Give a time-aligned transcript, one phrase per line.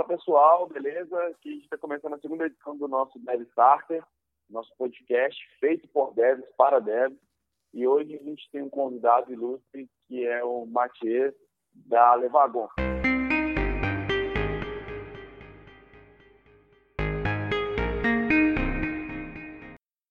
[0.00, 1.14] Fala pessoal, beleza?
[1.26, 4.02] Aqui a gente está começando a segunda edição do nosso Dev Starter,
[4.48, 7.18] nosso podcast feito por devs para devs.
[7.74, 11.34] E hoje a gente tem um convidado ilustre que é o Mathieu
[11.74, 12.66] da Levagon.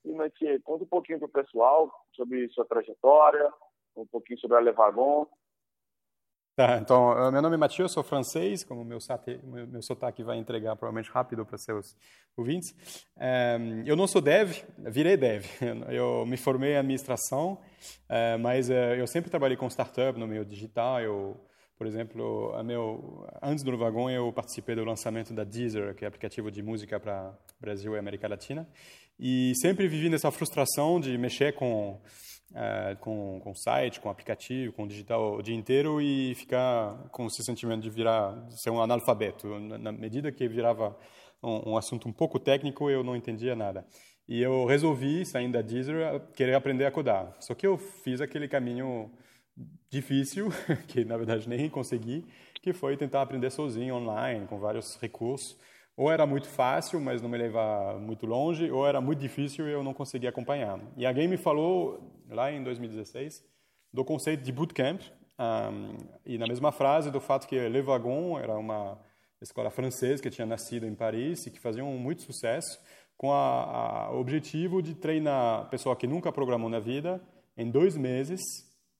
[0.05, 3.51] E Mathieu, conta um pouquinho para o pessoal sobre sua trajetória,
[3.95, 5.27] um pouquinho sobre a Levagon
[6.59, 10.37] Tá, então, eh, meu nome é Mathieu, sou francês, como meu, sate, meu, sotaque vai
[10.37, 11.95] entregar provavelmente rápido para seus
[12.35, 12.75] ouvintes.
[13.17, 15.45] É, eu não sou dev, virei dev.
[15.89, 17.61] Eu me formei em administração,
[18.09, 20.99] é, mas eu sempre trabalhei com startup no meio digital.
[20.99, 21.37] Eu,
[21.77, 26.51] por exemplo, meu, antes do Vagão, eu participei do lançamento da Deezer, que é aplicativo
[26.51, 28.67] de música para Brasil e América Latina.
[29.17, 32.01] E sempre vivi nessa frustração de mexer com
[32.53, 37.43] é, com, com site, com aplicativo, com digital o dia inteiro e ficar com esse
[37.43, 39.47] sentimento de virar, de ser um analfabeto.
[39.59, 40.97] Na medida que virava
[41.43, 43.85] um, um, assunto um pouco técnico, eu não entendia nada.
[44.27, 47.35] E eu resolvi, saindo da Deezer, querer aprender a codar.
[47.39, 49.11] Só que eu fiz aquele caminho
[49.89, 50.49] difícil,
[50.87, 52.25] que na verdade nem consegui,
[52.61, 55.57] que foi tentar aprender sozinho online, com vários recursos
[55.99, 59.73] ou era muito fácil, mas não me levava muito longe, ou era muito difícil e
[59.73, 60.79] eu não conseguia acompanhar.
[60.95, 63.43] E alguém me falou, lá em 2016,
[63.91, 65.01] do conceito de bootcamp,
[65.37, 68.97] um, e na mesma frase do fato que Le Wagon era uma
[69.41, 72.79] escola francesa que tinha nascido em Paris e que fazia um muito sucesso,
[73.17, 77.21] com o objetivo de treinar pessoa que nunca programou na vida
[77.57, 78.39] em dois meses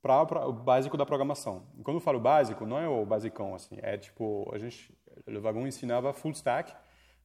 [0.02, 1.66] para o básico da programação.
[1.78, 4.94] E quando eu falo básico, não é o basicão, assim, é tipo, a gente,
[5.26, 6.74] Le Wagon ensinava full stack,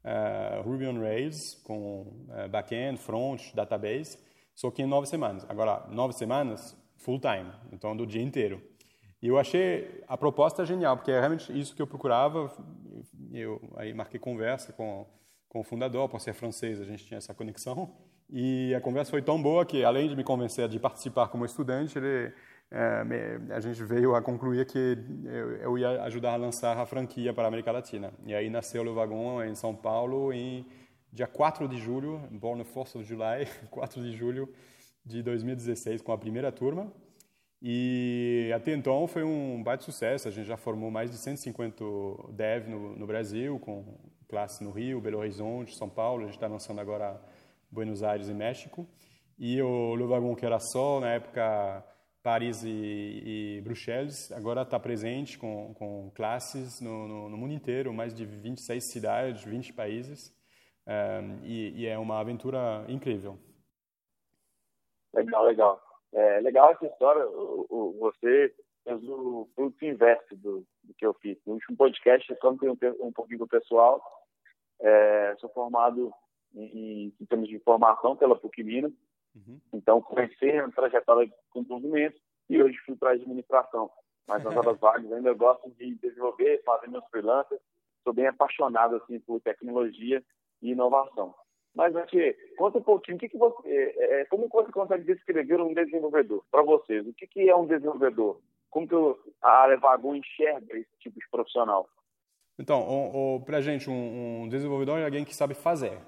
[0.05, 4.19] uh, Ruby on Rails com uh, backend, front, database,
[4.55, 5.45] só que em nove semanas.
[5.49, 8.63] Agora, nove semanas, full time, então do dia inteiro.
[9.21, 12.53] E eu achei a proposta genial, porque é realmente isso que eu procurava.
[13.33, 15.07] Eu aí marquei conversa com,
[15.49, 17.91] com o fundador, por ser francês, a gente tinha essa conexão.
[18.31, 21.97] E a conversa foi tão boa que, além de me convencer de participar como estudante,
[21.97, 22.33] ele é,
[23.51, 24.99] a gente veio a concluir que
[25.61, 28.13] eu, ia ajudar a lançar a franquia para a América Latina.
[28.27, 30.67] E aí nasceu o Vagon em São Paulo em
[31.13, 34.53] dia 4 de julho, Born the Force of July, 4 de julho
[35.07, 36.93] de 2016, com a primeira turma.
[37.63, 40.27] E até então foi um baita sucesso.
[40.27, 41.85] A gente já formou mais de 150
[42.33, 43.85] dev no, no Brasil, com
[44.29, 46.23] classe no Rio, Belo Horizonte, São Paulo.
[46.23, 47.23] A gente está lançando agora
[47.71, 48.85] Buenos Aires e México.
[49.39, 51.85] E o Le Wagon, que era só, na época,
[52.25, 57.93] Paris e, e Bruxelas, agora está presente com, com classes no, no, no, mundo inteiro,
[57.93, 60.35] mais de 26 cidades, 20 países,
[60.87, 63.39] um, eh, e, e, é uma aventura incrível.
[65.13, 65.83] Legal, legal.
[66.15, 67.27] É legal essa história.
[67.29, 68.55] O, o, você
[68.85, 71.37] fez o fruto inverso do, do, que eu fiz.
[71.47, 74.03] No último podcast, quando tem um, um pouquinho do pessoal,
[74.81, 76.11] é, sou formado
[76.55, 78.93] em, em sistemas de informação pela PUC Minas,
[79.35, 79.61] Uhum.
[79.73, 83.91] Então, comecei a trajetória com desenvolvimento e hoje fui para a administração.
[84.27, 87.61] Mas nas horas vagas ainda gosto de desenvolver, fazer meus freelancers.
[88.03, 90.23] Sou bem apaixonado assim por tecnologia
[90.63, 91.35] e inovação.
[91.75, 95.61] Mas, Antê, conta um pouquinho, o que, que você, é, é como você consegue descrever
[95.61, 97.05] um desenvolvedor para vocês?
[97.07, 98.41] O que, que é um desenvolvedor?
[98.71, 98.95] Como que
[99.43, 101.89] a Levagon enxerga esse tipo de profissional?
[102.59, 105.99] Então, para a gente, um, um desenvolvedor é alguém que sabe fazer.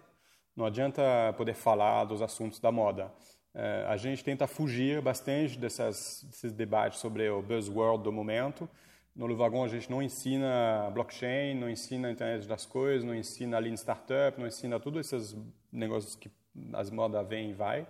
[0.56, 1.02] Não adianta
[1.36, 3.12] poder falar dos assuntos da moda.
[3.54, 8.68] É, a gente tenta fugir bastante dessas, desses debates sobre o buzzword do momento.
[9.14, 13.58] No Luvagon a gente não ensina blockchain, não ensina a internet das coisas, não ensina
[13.58, 15.36] lean startup, não ensina todos esses
[15.70, 16.30] negócios que
[16.72, 17.86] as modas vêm e vai.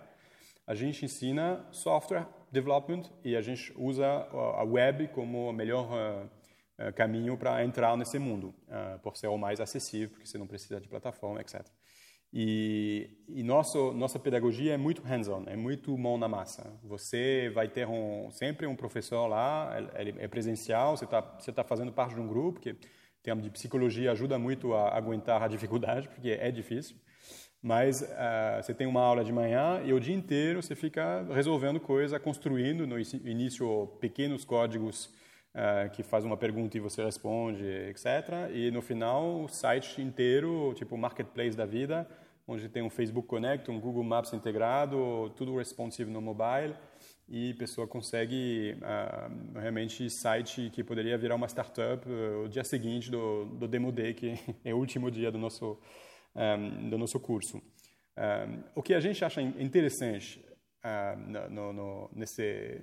[0.65, 6.93] A gente ensina software development e a gente usa a web como o melhor uh,
[6.93, 10.81] caminho para entrar nesse mundo, uh, por ser o mais acessível, porque você não precisa
[10.81, 11.65] de plataforma, etc.
[12.39, 16.71] E, e nosso, nossa pedagogia é muito hands-on, é muito mão na massa.
[16.83, 21.63] Você vai ter um, sempre um professor lá, é, é presencial, você está você tá
[21.63, 22.77] fazendo parte de um grupo que, em
[23.23, 26.95] termos de psicologia, ajuda muito a aguentar a dificuldade, porque é difícil.
[27.59, 31.79] Mas uh, você tem uma aula de manhã e o dia inteiro você fica resolvendo
[31.79, 35.07] coisa, construindo no início pequenos códigos
[35.55, 38.05] uh, que faz uma pergunta e você responde, etc.
[38.53, 42.07] E no final o site inteiro, tipo marketplace da vida,
[42.47, 46.73] onde tem um Facebook Connect, um Google Maps integrado, tudo responsive no mobile
[47.27, 53.11] e pessoa consegue uh, realmente site que poderia virar uma startup uh, o dia seguinte
[53.11, 55.77] do, do Demo Day, que é o último dia do nosso,
[56.33, 57.57] um, do nosso curso.
[57.57, 60.43] Um, o que a gente acha interessante
[60.85, 62.81] uh, no, no, nesse,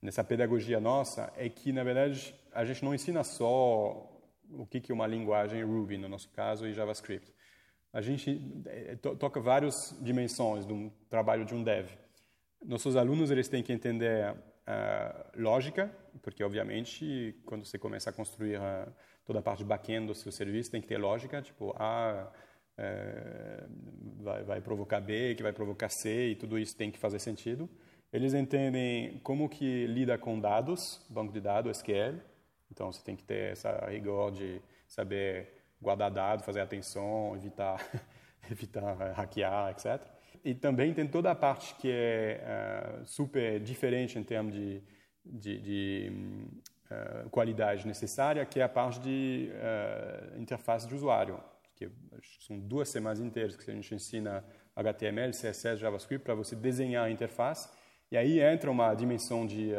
[0.00, 4.10] nessa pedagogia nossa é que, na verdade, a gente não ensina só
[4.50, 7.35] o que, que é uma linguagem Ruby, no nosso caso, e JavaScript.
[7.96, 11.88] A gente é, toca várias dimensões do trabalho de um dev.
[12.62, 15.90] Nossos alunos eles têm que entender uh, lógica,
[16.20, 18.92] porque obviamente quando você começa a construir uh,
[19.24, 22.30] toda a parte back-end do seu serviço tem que ter lógica, tipo A
[22.78, 27.18] uh, vai, vai provocar B, que vai provocar C e tudo isso tem que fazer
[27.18, 27.66] sentido.
[28.12, 32.20] Eles entendem como que lida com dados, banco de dados, SQL.
[32.70, 37.84] Então você tem que ter essa rigor de saber guardar dados, fazer atenção, evitar
[38.50, 40.16] evitar hackear, etc.
[40.44, 44.82] E também tem toda a parte que é uh, super diferente em termos de,
[45.24, 46.12] de, de
[46.88, 51.42] uh, qualidade necessária, que é a parte de uh, interface de usuário.
[51.74, 51.90] Que
[52.46, 54.44] são duas semanas inteiras que a gente ensina
[54.74, 57.68] HTML, CSS, JavaScript para você desenhar a interface.
[58.10, 59.72] E aí entra uma dimensão de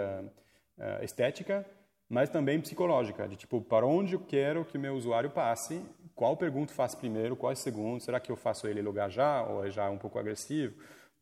[1.02, 1.66] estética,
[2.10, 5.82] mas também psicológica, de tipo, para onde eu quero que o meu usuário passe
[6.18, 9.64] qual pergunta faço primeiro, qual é segundo, será que eu faço ele logar já, ou
[9.64, 10.74] é já um pouco agressivo?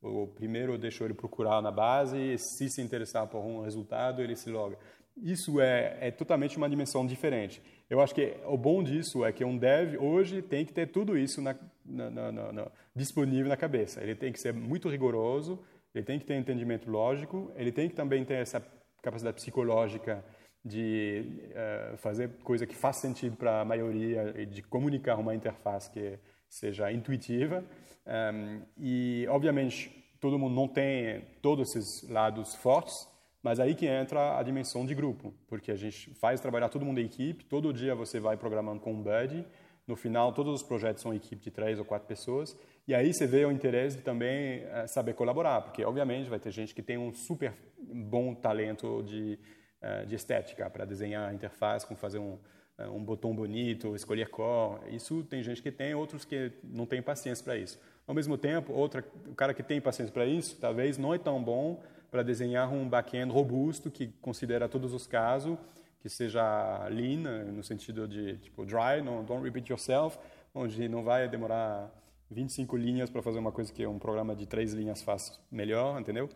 [0.02, 4.22] Ou primeiro eu deixo ele procurar na base, e se se interessar por um resultado,
[4.22, 4.78] ele se loga.
[5.18, 7.62] Isso é, é totalmente uma dimensão diferente.
[7.90, 11.18] Eu acho que o bom disso é que um dev hoje tem que ter tudo
[11.18, 11.54] isso na,
[11.86, 14.02] na, na, disponível na cabeça.
[14.02, 15.60] Ele tem que ser muito rigoroso,
[15.94, 18.66] ele tem que ter entendimento lógico, ele tem que também ter essa
[19.02, 20.24] capacidade psicológica
[20.66, 25.92] de uh, fazer coisa que faz sentido para a maioria e de comunicar uma interface
[25.92, 26.18] que
[26.50, 27.64] seja intuitiva.
[28.08, 32.96] Um, e, obviamente, todo mundo não tem todos esses lados fortes,
[33.44, 37.00] mas aí que entra a dimensão de grupo, porque a gente faz trabalhar todo mundo
[37.00, 39.46] em equipe, todo dia você vai programando com um buddy,
[39.88, 42.58] no final todos os projetos são equipe de três ou quatro pessoas,
[42.88, 46.50] e aí você vê o interesse de também uh, saber colaborar, porque obviamente vai ter
[46.50, 49.38] gente que tem um super bom talento de
[49.88, 52.40] eh, de estética, para desenhar a interface, como fazer um,
[52.76, 54.80] eh, um botão bonito, escolher cor.
[54.90, 57.80] Isso tem gente que tem, outros que não têm paciência para isso.
[58.08, 61.44] Ao mesmo tempo, outra, o cara que tem paciência para isso, talvez não é tão
[61.44, 65.56] bom para desenhar um back-end robusto que considera todos os casos,
[66.00, 70.18] que seja lean, no sentido de tipo dry, não don't repeat yourself,
[70.52, 71.92] onde não vai demorar
[72.32, 76.28] 25 linhas para fazer uma coisa que um programa de três linhas faz melhor, entendeu?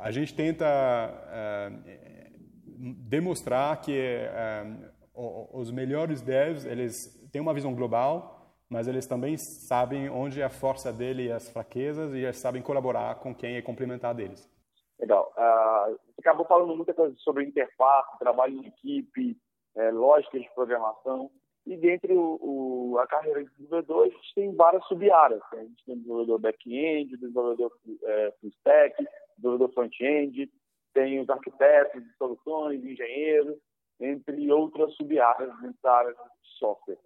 [0.00, 2.17] A gente tenta uh,
[2.78, 4.20] demonstrar que
[5.14, 10.44] um, os melhores devs eles têm uma visão global, mas eles também sabem onde é
[10.44, 14.48] a força dele e as fraquezas e eles sabem colaborar com quem é complementar deles.
[14.98, 15.32] Legal.
[15.36, 19.36] Uh, acabou falando muita coisa sobre interface, trabalho em equipe,
[19.76, 21.30] é, lógica de programação.
[21.66, 25.42] E dentre o, o, a carreira de desenvolvedor, a gente tem várias sub-áreas.
[25.52, 27.70] A gente tem desenvolvedor back-end, desenvolvedor
[28.04, 30.50] é, full stack, desenvolvedor front-end,
[30.92, 33.58] tem os arquitetos de soluções, engenheiros,
[34.00, 36.98] entre outras sub-áreas dentro da área de software.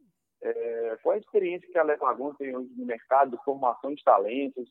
[0.43, 4.69] É, qual a experiência que a Levagon tem hoje no mercado formação de talentos,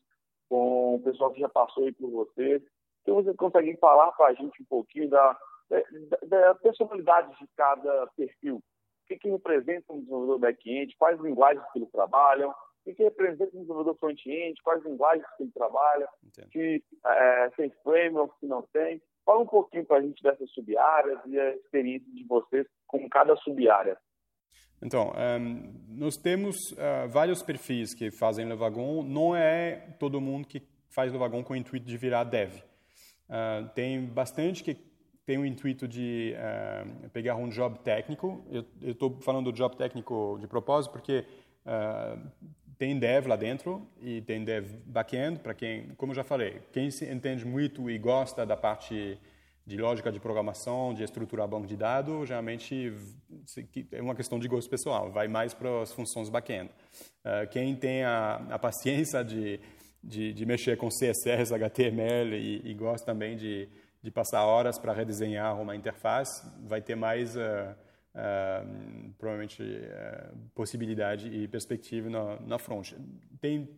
[0.48, 2.62] com o pessoal que já passou aí por você?
[3.02, 5.38] Então, você consegue falar para a gente um pouquinho da,
[5.68, 8.56] da, da, personalidade de cada perfil?
[8.56, 8.62] O
[9.08, 10.94] que, que representa um desenvolvedor back-end?
[10.96, 12.54] Quais linguagens que eles trabalham?
[12.84, 16.48] O que representa um desenvolvedor front-end, quais linguagens que ele trabalha, Entendo.
[16.50, 19.00] que é, tem framework, que não tem.
[19.24, 23.36] Fala um pouquinho para a gente dessas sub-áreas e a experiência de vocês com cada
[23.36, 23.96] sub-área.
[24.82, 29.04] Então, um, ehm, nós temos uh, vários perfis que fazem Levagon.
[29.04, 32.56] Não é todo mundo que faz Levagon com o intuito de virar dev.
[33.28, 34.74] Uh, tem bastante que
[35.24, 38.44] tem o intuito de uh, pegar um job técnico.
[38.50, 41.24] Eu estou falando do job técnico de propósito porque
[42.78, 47.04] tem dev lá dentro e tem dev backend para quem, como já falei, quem se
[47.04, 49.18] entende muito e gosta da parte
[49.64, 52.92] de lógica de programação, de estruturar banco de dados, geralmente
[53.92, 56.68] é uma questão de gosto pessoal, vai mais para as funções backend.
[57.24, 59.60] Uh, quem tem a, a paciência de,
[60.02, 63.68] de, de, mexer com CSS, HTML e, e gosta também de,
[64.02, 67.74] de passar horas para redesenhar uma interface, vai ter mais uh,
[68.14, 72.94] uh, provavelmente uh, possibilidade e perspectiva na, na front.
[73.40, 73.68] Tem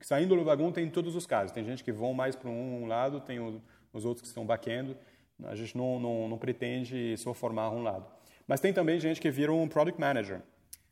[0.00, 1.52] saindo do vagão tem todos os casos.
[1.52, 3.60] Tem gente que vão mais para um lado, tem o,
[3.92, 4.96] os outros que estão backend.
[5.44, 8.06] A gente não, não, não, pretende só formar um lado.
[8.46, 10.40] Mas tem também gente que vira um product manager.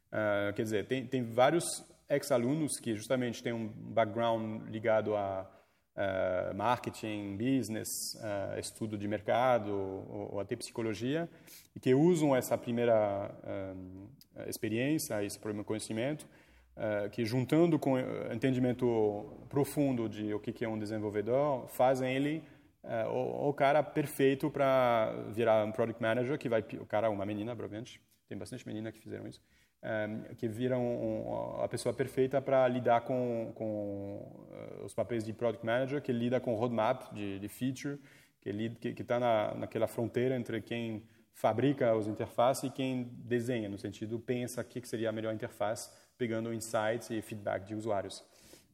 [0.08, 1.64] Uh, quer dizer, tem, tem vários
[2.08, 5.50] ex-alunos que justamente têm um background ligado a
[5.96, 11.28] uh, marketing, business, uh, estudo de mercado ou, ou, até psicologia,
[11.74, 16.26] e que usam essa primeira uh, experiência, esse primeiro conhecimento,
[17.12, 17.96] que juntando com
[18.32, 22.42] entendimento profundo de o que é um desenvolvedor, fazem ele
[23.12, 27.54] o, o, cara perfeito para virar um product manager, que vai o cara, uma menina,
[27.54, 29.40] provavelmente, tem bastante meninas que fizeram isso,
[30.38, 34.46] que viram a pessoa perfeita para lidar com, com
[34.80, 37.98] uh, os papéis de product manager, que lida com roadmap de, de feature,
[38.40, 44.18] que está na, naquela fronteira entre quem fabrica as interfaces e quem desenha, no sentido
[44.18, 48.22] pensa o que, seria a melhor interface, pegando insights e feedback de usuários.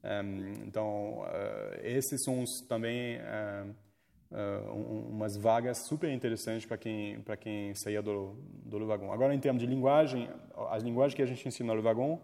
[0.04, 3.18] Um, então, uh, esses são os, também
[4.30, 8.34] uh, uh, umas vagas super interessantes para quem para quem saía do
[8.64, 9.12] do Luvagon.
[9.12, 10.28] Agora, em termos de linguagem,
[10.70, 12.20] as linguagens que a gente ensina no Luvagon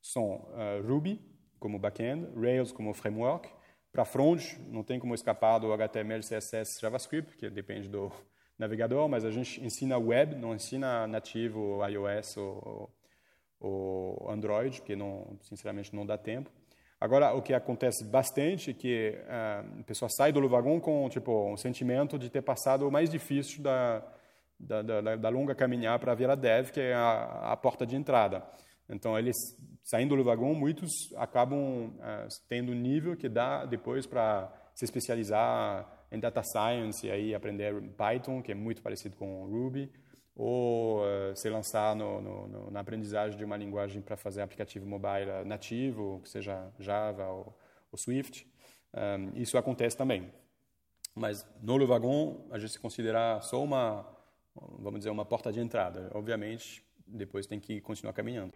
[0.00, 0.46] são
[0.86, 1.20] Ruby
[1.58, 3.48] como backend, Rails como framework.
[3.90, 8.10] Para front, não tem como escapar do HTML, CSS, JavaScript, que depende do
[8.58, 12.94] navegador, mas a gente ensina web, não ensina nativo iOS ou,
[13.60, 16.50] ou Android, porque não, sinceramente não dá tempo.
[17.04, 21.52] Agora, o que acontece bastante é que uh, a pessoa sai do Luvagon com tipo,
[21.52, 24.02] um sentimento de ter passado o mais difícil da,
[24.58, 28.42] da, da, da longa caminhar para virar dev, que é a, a, porta de entrada.
[28.88, 29.36] Então, eles
[29.82, 36.18] saindo do Luvagon, muitos acabam uh, tendo nível que dá depois para se especializar em
[36.18, 39.92] data science e aí aprender Python, que é muito parecido com Ruby,
[40.36, 44.86] ou uh, se lançar no, no, no, na aprendizagem de uma linguagem para fazer aplicativo
[44.86, 47.56] mobile nativo, que seja Java ou,
[47.92, 48.46] ou Swift.
[48.92, 50.30] Um, isso acontece também.
[51.14, 54.04] Mas no Luvagon, a gente se considera só uma,
[54.78, 56.10] vamos dizer, uma porta de entrada.
[56.12, 58.52] Obviamente, depois tem que continuar caminhando.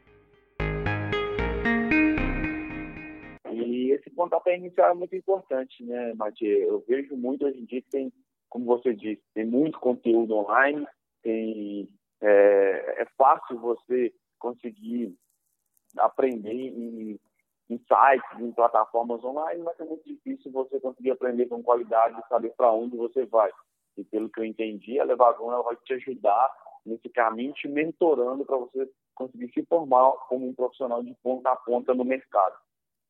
[3.53, 6.67] E esse pontapé inicial é muito importante, né, Matias?
[6.67, 8.13] Eu vejo muito hoje em dia que tem,
[8.49, 10.85] como você disse, tem muito conteúdo online,
[11.23, 11.89] tem
[12.21, 15.15] é, é fácil você conseguir
[15.99, 17.19] aprender em,
[17.71, 22.29] em sites, em plataformas online, mas é muito difícil você conseguir aprender com qualidade e
[22.29, 23.51] saber para onde você vai.
[23.97, 26.51] E pelo que eu entendi, a Levagão ela vai te ajudar
[26.87, 31.57] nesse caminho, te mentorando para você conseguir se formar como um profissional de ponta a
[31.57, 32.57] ponta no mercado.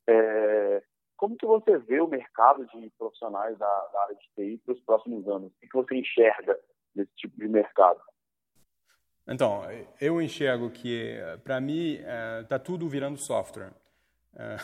[0.08, 0.82] É,
[1.16, 4.80] como que você vê o mercado de profissionais da, da área de TI para os
[4.80, 5.52] próximos anos?
[5.52, 6.58] O que você enxerga
[6.98, 8.00] desse tipo de mercado?
[9.26, 9.62] Então,
[10.00, 11.98] eu enxergo que, para mim,
[12.42, 13.72] está é, tudo virando software.
[14.34, 14.56] É,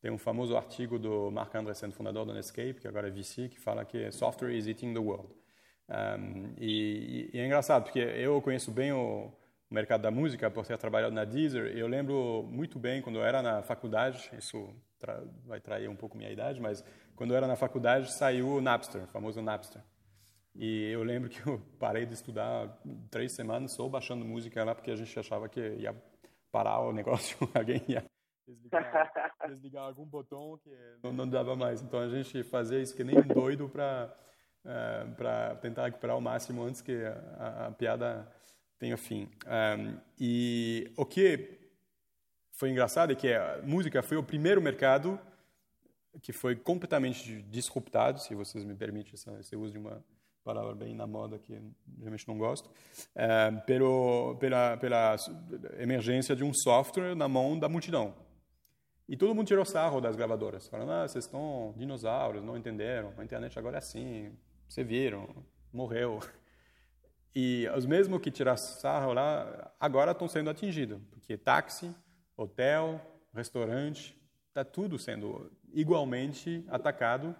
[0.00, 3.58] tem um famoso artigo do Mark Andreessen, fundador do Netscape, que agora é VC, que
[3.58, 5.32] fala que software is eating the world.
[5.88, 9.32] Um, e, e, é engraçado, porque eu conheço bem o
[9.70, 11.74] mercado da música por ter trabalhado na Deezer.
[11.76, 16.16] Eu lembro muito bem quando eu era na faculdade, isso tra vai trair um pouco
[16.16, 16.84] minha idade, mas
[17.16, 19.82] quando eu era na faculdade saiu o Napster, o famoso Napster.
[20.54, 22.68] E eu lembro que eu parei de estudar
[23.10, 25.94] três semanas só baixando música lá, porque a gente achava que ia
[26.50, 28.04] parar o negócio, alguém ia
[28.46, 30.70] desligar, desligar algum botão que
[31.02, 31.82] não, não, dava mais.
[31.82, 34.14] Então a gente fazia isso que nem um doido para
[34.64, 38.30] uh, eh, para tentar recuperar o máximo antes que a, a piada
[38.78, 39.28] tenha fim.
[39.46, 41.58] Um, e o que
[42.50, 45.18] foi engraçado é que a música foi o primeiro mercado
[46.22, 50.04] que foi completamente disruptado, se vocês me permitem esse uso de uma
[50.44, 51.58] palavra bem na moda que
[51.98, 52.70] realmente não gosto,
[53.14, 55.16] é, pelo, pela, pela
[55.78, 58.14] emergência de um software na mão da multidão.
[59.08, 63.24] E todo mundo tirou sarro das gravadoras, falando, ah, vocês estão dinossauros, não entenderam, a
[63.24, 64.32] internet agora é assim,
[64.68, 65.28] vocês viram,
[65.72, 66.20] morreu.
[67.36, 71.92] E os mesmos que tiraram sarro lá, agora estão sendo atingidos, porque táxi,
[72.36, 73.00] hotel,
[73.34, 77.34] restaurante, está tudo sendo igualmente atacado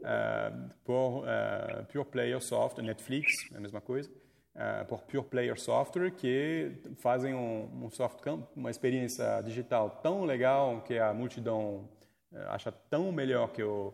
[0.00, 4.10] uh, por uh, pure player software, Netflix, é a mesma coisa,
[4.54, 10.82] uh, por pure player software que fazem um, um software, uma experiência digital tão legal
[10.82, 11.88] que a multidão
[12.48, 13.92] acha tão melhor que o,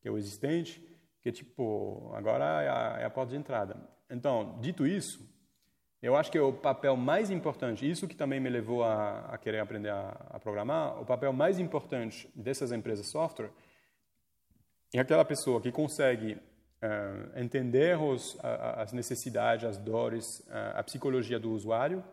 [0.00, 0.82] que o existente,
[1.22, 3.76] que tipo, agora é a, é a porta de entrada.
[4.10, 5.24] Então, dito isso,
[6.02, 9.60] eu acho que o papel mais importante, isso que também me levou a, a querer
[9.60, 13.50] aprender a, a, programar, o papel mais importante dessas empresas software
[14.94, 20.82] é aquela pessoa que consegue uh, entender os, a, as necessidades, as dores, uh, a
[20.82, 22.04] psicologia do usuário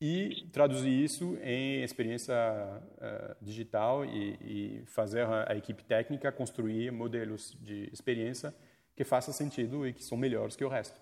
[0.00, 6.90] e traduzir isso em experiência uh, digital e, e, fazer a, a equipe técnica construir
[6.90, 8.52] modelos de experiência
[8.96, 11.00] que façam sentido e que são melhores que o resto.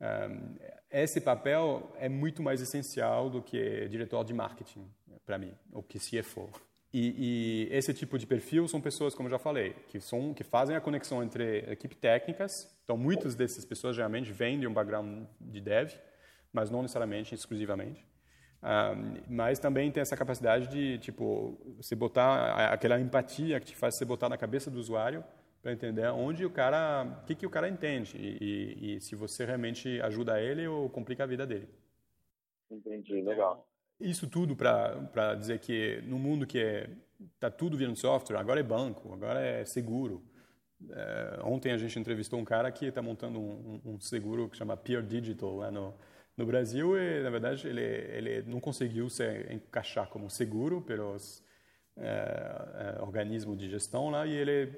[0.00, 0.56] Um,
[0.90, 4.90] esse papel é muito mais essencial do que diretor de marketing,
[5.24, 6.50] para mim, ou que CFO.
[6.96, 10.76] E, e, esse tipo de perfil são pessoas, como já falei, que, são, que fazem
[10.76, 12.72] a conexão entre equipes técnicas.
[12.84, 15.90] Então, muitas dessas pessoas geralmente vêm de um background de dev,
[16.52, 18.06] mas não necessariamente exclusivamente.
[18.62, 23.98] Um, mas também tem essa capacidade de, tipo, se botar aquela empatia que te faz
[23.98, 25.24] se botar na cabeça do usuário
[25.60, 29.16] para entender onde o cara, o que, que o cara entende e, e, e, se
[29.16, 31.68] você realmente ajuda ele ou complica a vida dele.
[32.70, 33.66] Entendi, legal.
[34.00, 36.90] Isso tudo para dizer que no mundo que é,
[37.38, 40.22] tá tudo virando software, agora é banco, agora é seguro.
[40.90, 44.76] É, ontem a gente entrevistou um cara que está montando um, um, seguro que chama
[44.76, 45.94] Peer Digital lá no,
[46.36, 51.42] no Brasil e, na verdade, ele, ele não conseguiu se encaixar como seguro pelos
[51.96, 54.72] é, é, organismos de gestão lá e ele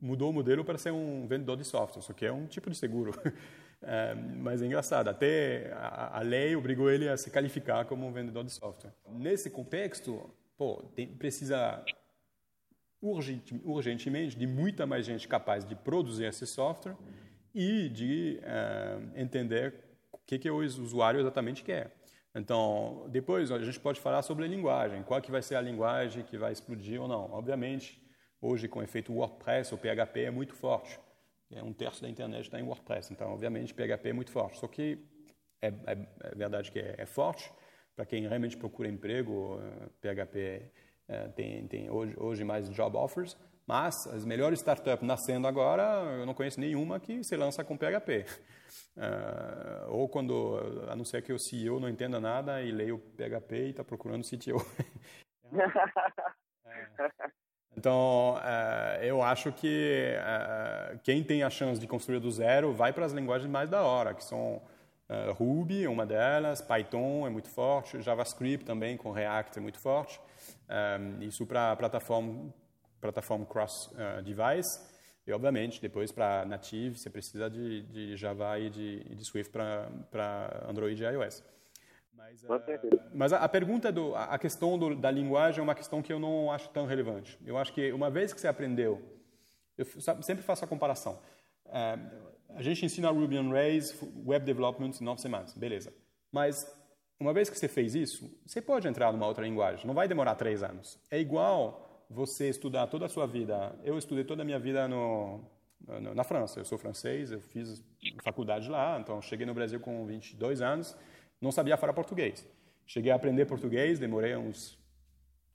[0.00, 2.76] mudou o modelo para ser um vendedor de software, só que é um tipo de
[2.76, 3.12] seguro.
[3.86, 8.12] É, mas é engraçado, até a, a, lei obrigou ele a se qualificar como um
[8.12, 8.92] vendedor de software.
[9.10, 11.84] Nesse contexto, pô, tem, precisa
[13.02, 16.96] urgente, urgentemente de muita mais gente capaz de produzir esse software
[17.54, 19.74] e de é, entender
[20.10, 21.94] o que, que o usuário exatamente quer.
[22.34, 26.24] Então, depois a gente pode falar sobre a linguagem, qual que vai ser a linguagem
[26.24, 27.30] que vai explodir ou não.
[27.32, 28.02] Obviamente,
[28.40, 30.98] hoje com o efeito WordPress, o PHP é muito forte.
[31.54, 34.58] É um terço da internet está em WordPress, então obviamente PHP é muito forte.
[34.58, 34.98] Só que
[35.62, 37.50] é, é, é verdade que é, é forte
[37.94, 39.58] para quem realmente procura emprego.
[40.00, 40.70] PHP é,
[41.08, 45.82] é, tem, tem hoje, hoje mais job offers, mas as melhores startups nascendo agora,
[46.18, 48.26] eu não conheço nenhuma que se lança com PHP.
[48.96, 50.58] Uh, ou quando,
[50.88, 53.84] a não ser que o CEO não entenda nada e leia o PHP e está
[53.84, 54.58] procurando CTO.
[56.66, 57.34] é.
[57.76, 62.92] Então, uh, eu acho que uh, quem tem a chance de construir do zero vai
[62.92, 64.62] para as linguagens mais da hora, que são
[65.36, 70.18] Ruby, uma delas, Python é muito forte, JavaScript também com React é muito forte.
[71.20, 72.52] Isso para plataforma,
[73.02, 74.80] plataforma cross-device.
[75.26, 80.66] E, obviamente, depois para Native, você precisa de, de Java e de, de Swift para
[80.68, 81.42] Android e iOS.
[82.24, 82.48] Mas, uh,
[83.12, 86.18] mas a, a, pergunta, do, a questão do, da linguagem é uma questão que eu
[86.18, 87.38] não acho tão relevante.
[87.44, 89.02] Eu acho que uma vez que você aprendeu,
[89.76, 89.84] eu
[90.22, 91.18] sempre faço a comparação.
[91.66, 95.92] Uh, a gente ensina Ruby on Rails, Web Development em nove semanas, beleza.
[96.32, 96.66] Mas
[97.20, 99.86] uma vez que você fez isso, você pode entrar numa outra linguagem.
[99.86, 100.98] Não vai demorar três anos.
[101.10, 103.76] É igual você estudar toda a sua vida.
[103.82, 105.40] Eu estudei toda a minha vida no,
[105.86, 106.60] no, na França.
[106.60, 107.84] Eu sou francês, eu fiz
[108.22, 110.96] faculdade lá, então cheguei no Brasil com 22 anos,
[111.44, 112.48] não sabia falar português.
[112.86, 114.78] Cheguei a aprender português, demorei uns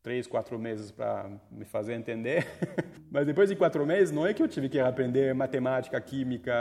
[0.01, 2.47] três, quatro meses para me fazer entender.
[3.11, 6.53] Mas depois de quatro meses, não é que eu tive que aprender matemática, química,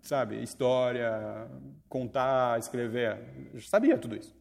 [0.00, 1.48] sabe, história,
[1.88, 3.18] contar, escrever.
[3.52, 4.36] Eu sabia tudo isso.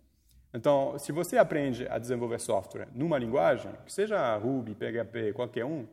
[0.53, 5.85] Então, se você aprende a desenvolver software numa linguagem, que seja Ruby, PHP, qualquer um,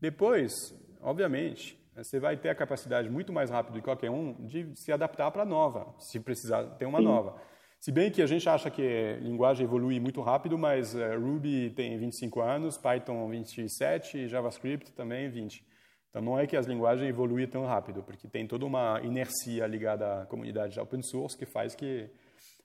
[0.00, 4.92] depois, obviamente, você vai ter a capacidade muito mais rápida de qualquer um de se
[4.92, 7.04] adaptar para a nova, se precisar ter uma Sim.
[7.04, 7.51] nova.
[7.82, 11.98] Se bem que a gente acha que linguagem evolui muito rápido, mas uh, Ruby tem
[11.98, 15.66] 25 anos, Python 27 JavaScript também 20.
[16.08, 20.22] Então não é que as linguagens evoluem tão rápido, porque tem toda uma inercia ligada
[20.22, 22.08] à comunidade de open source que faz que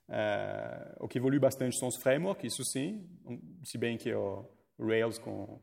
[0.09, 3.05] Uh, o que evolui bastante são os frameworks, isso sim,
[3.61, 4.49] se bem que o
[4.79, 5.59] Rails com,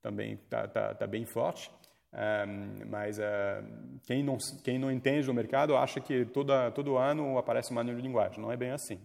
[0.00, 1.68] também está tá, tá bem forte.
[2.12, 7.36] Um, mas uh, quem, não, quem não entende do mercado acha que toda, todo ano
[7.36, 8.40] aparece uma nova linguagem.
[8.40, 9.00] Não é bem assim.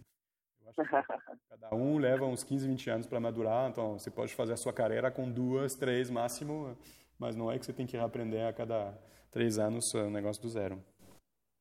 [1.48, 4.72] cada um leva uns 15, 20 anos para madurar, então você pode fazer a sua
[4.72, 6.76] carreira com duas, três máximo,
[7.18, 8.92] mas não é que você tem que aprender a cada
[9.30, 10.82] três anos o negócio do zero.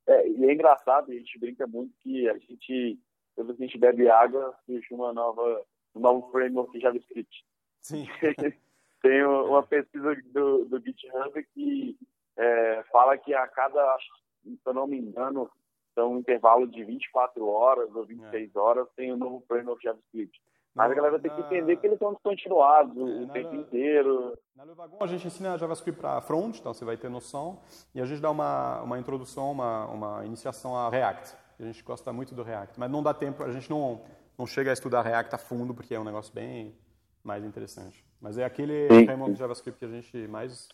[0.08, 3.00] É, e é engraçado, a gente brinca muito que a gente
[3.36, 7.46] toda vez que a gente bebe água, surge uma nova, um novo framework de JavaScript.
[7.82, 8.06] Sim.
[9.04, 11.98] Tem uma pesquisa do, do GitHub que
[12.38, 13.98] é, fala que a cada,
[14.44, 15.52] se eu não me engano,
[15.94, 18.60] são um intervalo de 24 horas ou 26 é.
[18.60, 20.42] horas, tem um novo framework JavaScript.
[20.74, 24.40] Mas a galera tem que entender que eles são descontinuados é, o tempo inteiro.
[24.56, 27.62] Na Levagon a gente ensina JavaScript para front, então você vai ter noção,
[27.94, 31.36] e a gente dá uma, uma introdução, uma, uma iniciação a React.
[31.60, 34.02] A gente gosta muito do React, mas não dá tempo, a gente não,
[34.38, 36.74] não chega a estudar React a fundo, porque é um negócio bem
[37.22, 38.04] mais interessante.
[38.24, 40.70] Mas é aquele framework de JavaScript que a gente mais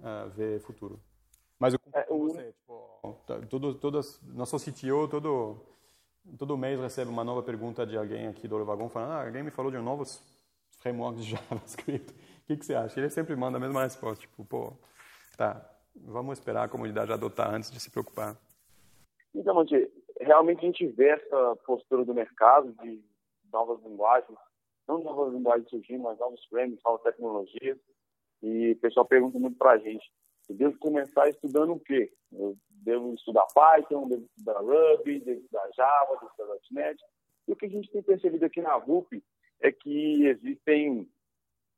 [0.00, 1.00] uh, vê futuro.
[1.56, 5.62] Mas eu concordo é, com você, tipo, todo, todas, nosso CTO todo,
[6.36, 9.52] todo mês recebe uma nova pergunta de alguém aqui do Vagon falando, ah, alguém me
[9.52, 10.02] falou de um novo
[10.80, 12.12] framework de JavaScript.
[12.12, 12.98] O que, que você acha?
[12.98, 14.72] Ele sempre manda a mesma resposta, tipo, pô,
[15.36, 18.36] tá, vamos esperar a comunidade adotar antes de se preocupar.
[19.32, 19.88] Então, Monte,
[20.20, 23.00] realmente a gente vê essa postura do mercado de
[23.52, 24.36] novas linguagens,
[24.90, 27.78] não novas linguagens surgindo, mas novos frames, novas tecnologias.
[28.42, 30.10] E o pessoal pergunta muito para a gente,
[30.48, 32.12] eu devo começar estudando o quê?
[32.32, 37.00] Eu devo estudar Python, devo estudar Ruby, devo estudar Java, devo estudar .NET.
[37.46, 39.22] E o que a gente tem percebido aqui na RUP
[39.60, 41.08] é que existem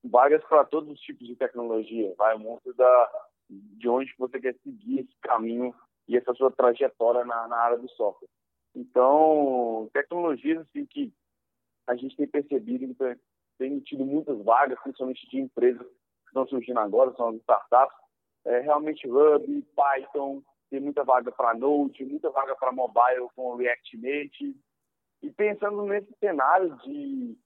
[0.04, 2.14] vagas para todos os tipos de tecnologia.
[2.16, 5.74] Vai muito da, de onde você quer seguir esse caminho
[6.08, 8.28] e essa sua trajetória na, na área do software.
[8.74, 11.12] Então, tecnologias assim, que
[11.86, 13.18] a gente tem percebido que
[13.58, 17.96] tem tido muitas vagas, principalmente de empresas que estão surgindo agora, são startups,
[18.44, 23.96] é, realmente Ruby, Python, tem muita vaga para Node, muita vaga para mobile com React
[23.98, 24.56] Native.
[25.22, 27.36] E pensando nesse cenário de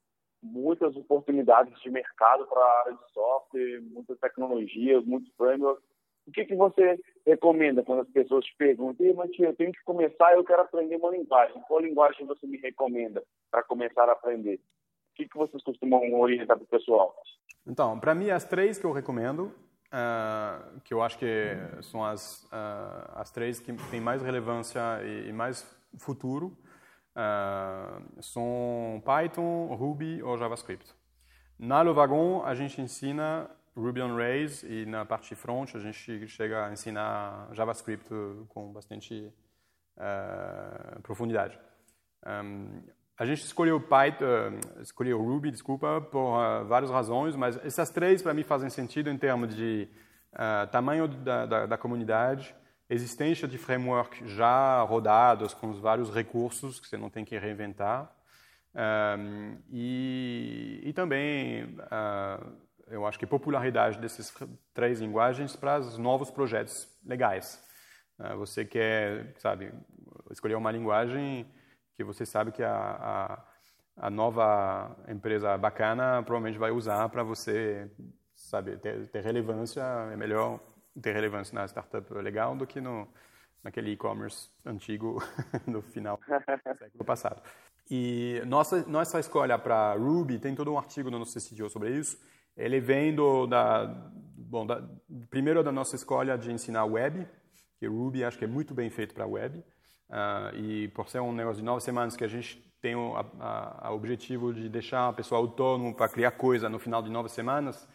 [0.41, 5.86] muitas oportunidades de mercado para a área de software, muitas tecnologias, muitos frameworks,
[6.27, 10.43] o que, que você recomenda quando as pessoas perguntam, Matia, eu tenho que começar, eu
[10.43, 11.61] quero aprender uma linguagem.
[11.67, 14.55] Qual linguagem você me recomenda para começar a aprender?
[14.55, 17.15] O que, que vocês costumam orientar para o pessoal?
[17.65, 19.53] Então, para mim, as três que eu recomendo,
[19.87, 25.29] uh, que eu acho que são as, uh, as três que têm mais relevância e,
[25.29, 25.65] e mais
[25.97, 26.57] futuro,
[27.15, 30.93] uh, são Python, Ruby ou JavaScript.
[31.57, 36.65] Na Lovagon, a gente ensina Ruby on Rails e na parte front a gente chega
[36.65, 38.09] a ensinar JavaScript
[38.49, 39.31] com bastante
[39.95, 41.59] uh, profundidade.
[42.25, 42.81] Um,
[43.17, 48.21] a gente escolheu Python, uh, escolheu Ruby, desculpa, por uh, várias razões, mas essas três
[48.21, 49.87] para mim fazem sentido em termos de
[50.71, 52.53] tamanho da, da, da, comunidade,
[52.87, 58.13] existência de framework já rodados com os vários recursos que você não tem que reinventar,
[58.75, 61.75] um, e, e, também
[62.89, 64.33] eu acho que popularidade dessas
[64.73, 67.61] três linguagens para os novos projetos legais.
[68.17, 69.71] Ah, você quer, sabe,
[70.31, 71.45] escolher uma linguagem
[71.95, 72.73] que você sabe que a,
[73.97, 77.91] a, a nova empresa bacana provavelmente vai usar para você,
[78.35, 79.81] sabe, ter, ter, relevância.
[80.11, 80.59] É melhor
[81.01, 83.07] ter relevância na startup legal do que no
[83.63, 85.21] naquele e-commerce antigo
[85.67, 87.41] no final do século passado.
[87.89, 92.17] E nossa nossa escolha para Ruby tem todo um artigo no nosso sítio sobre isso
[92.57, 93.85] ele vem do, da,
[94.35, 94.83] bom, da,
[95.29, 97.27] primeiro da nossa escolha de ensinar web,
[97.79, 99.59] que Ruby acho que é muito bem feito para web,
[100.09, 103.87] uh, e por ser um negócio de nove semanas que a gente tem o a,
[103.87, 107.87] a, objetivo de deixar a pessoa autônomo para criar coisa no final de nove semanas,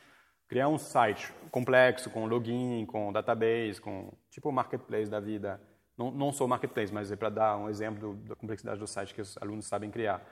[0.49, 5.61] criar um site complexo, com login, com database, com tipo marketplace da vida.
[5.97, 9.21] Não, não só marketplace, mas é para dar um exemplo da complexidade do site que
[9.21, 10.23] os alunos sabem criar.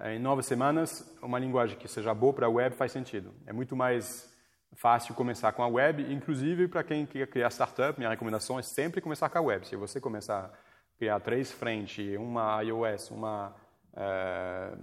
[0.00, 3.34] É, em nove semanas, uma linguagem que seja boa para a web faz sentido.
[3.46, 4.32] É muito mais
[4.74, 9.00] fácil começar com a web, inclusive para quem quer criar startup, minha recomendação é sempre
[9.00, 9.66] começar com a web.
[9.66, 10.50] Se você começar a
[10.96, 13.54] criar três frentes, uma iOS, uma
[13.94, 14.76] uh,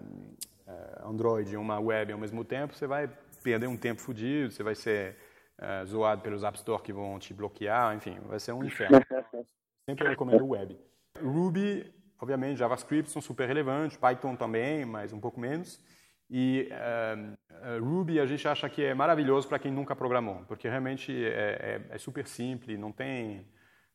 [0.67, 3.09] uh, Android, uma web ao mesmo tempo, você vai
[3.41, 5.15] perder um tempo fodido, você vai ser
[5.59, 8.99] uh, zoado pelos App Store que vão te bloquear, enfim, vai ser um inferno.
[9.89, 10.77] sempre recomendo web.
[11.21, 11.93] Ruby
[12.25, 15.79] obviamente, JavaScript são super relevantes, Python também, mas um pouco menos.
[16.27, 21.13] E uh, Ruby a gente acha que é maravilhoso para quem nunca programou, porque realmente
[21.13, 23.45] é, é, é, super simples, não tem...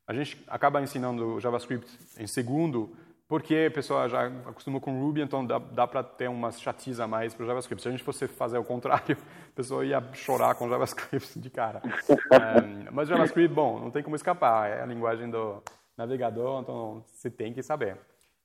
[0.07, 2.95] A gente acaba ensinando JavaScript em segundo,
[3.27, 7.07] porque a pessoa já acostumou com Ruby, então dá, dá para ter uma chatice a
[7.07, 7.81] mais para JavaScript.
[7.81, 9.17] Se a gente fosse fazer o contrário,
[9.51, 11.81] a pessoa ia chorar com JavaScript de cara.
[12.09, 15.61] um, mas JavaScript, bom, não tem como escapar, é a linguagem do
[15.97, 17.97] navegador, então você tem que saber.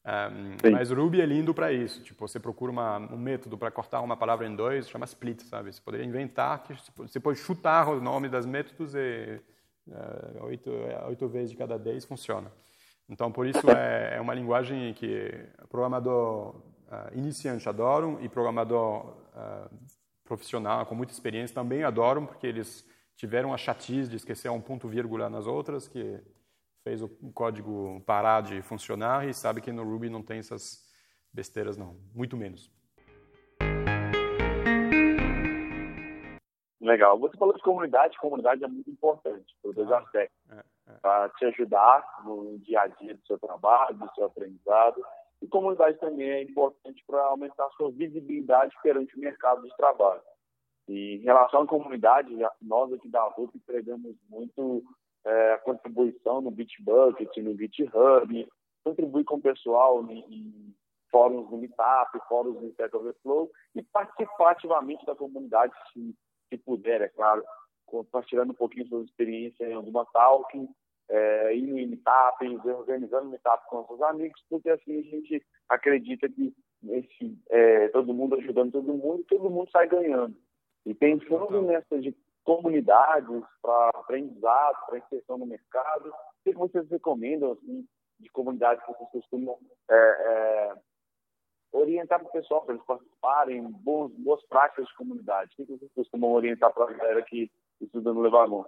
[0.07, 2.01] Um, mas Ruby é lindo para isso.
[2.01, 5.73] Tipo, você procura uma, um método para cortar uma palavra em dois, chama split, sabe?
[5.73, 9.41] Você poderia inventar, que você pode chutar o nome das métodos e
[9.89, 10.71] uh, oito,
[11.09, 12.53] oito vezes de cada dez funciona.
[13.09, 15.33] Então, por isso é, é uma linguagem que
[15.69, 19.69] programador uh, iniciante adoram e programador uh,
[20.25, 22.85] profissional com muita experiência também adoram, porque eles
[23.17, 26.21] tiveram a chatice de esquecer um ponto vírgula nas outras, que
[26.87, 30.87] fez o código parar de funcionar e sabe que no Ruby não tem essas
[31.33, 32.71] besteiras não, muito menos.
[36.81, 37.19] Legal.
[37.19, 40.39] Você falou de comunidade, comunidade é muito importante por dois ah, aspectos.
[40.49, 40.93] É, é.
[41.03, 45.05] Para te ajudar no dia a dia do seu trabalho, do seu aprendizado.
[45.43, 50.23] E comunidade também é importante para aumentar a sua visibilidade perante o mercado de trabalho.
[50.87, 54.85] E em relação à comunidade, nós aqui da RUP pregamos muito
[55.27, 58.49] é, a contribuição no Bitbucket, no GitHub,
[58.85, 60.75] contribuir com o pessoal em, em
[61.11, 66.15] fóruns do Meetup, fóruns do Stack Overflow e participar ativamente da comunidade, se,
[66.49, 67.43] se puder, é claro,
[67.87, 70.69] compartilhando um pouquinho suas experiências em alguma talk,
[71.09, 76.55] é, ir no Meetup, organizando Meetup com seus amigos, porque assim a gente acredita que
[76.89, 80.37] esse, é, todo mundo ajudando todo mundo, todo mundo sai ganhando.
[80.85, 82.15] E pensando nessa de
[82.47, 86.09] comunidades para aprendizado, para inserção no mercado?
[86.09, 87.85] O que vocês recomendam assim,
[88.21, 89.59] de comunidades que vocês costumam
[89.91, 90.75] é, é,
[91.73, 95.51] orientar para o pessoal, para eles participarem, bons, boas práticas de comunidade?
[95.59, 98.65] O que vocês costumam orientar para a galera que estuda no Levagon?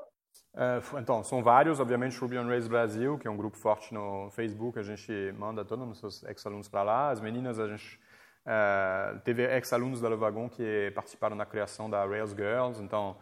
[1.01, 4.79] Então, são vários, obviamente, Ruby on Rails Brasil, que é um grupo forte no Facebook,
[4.79, 7.11] a gente manda todos os nossos ex-alunos para lá.
[7.11, 7.99] As meninas, a gente
[8.45, 13.17] uh, teve ex-alunos da Levagon que participaram na criação da Rails Girls, então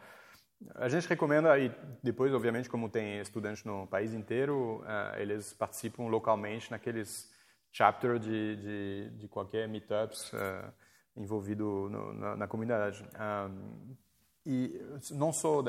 [0.75, 1.71] a gente recomenda, e
[2.03, 7.31] depois, obviamente, como tem estudantes no país inteiro, uh, eles participam localmente naqueles
[7.73, 10.33] chapter de, de, de qualquer meetups
[11.17, 13.05] envolvido no, na, na, comunidade.
[13.19, 13.97] Um,
[14.45, 15.65] e não sou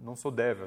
[0.00, 0.60] não sou dev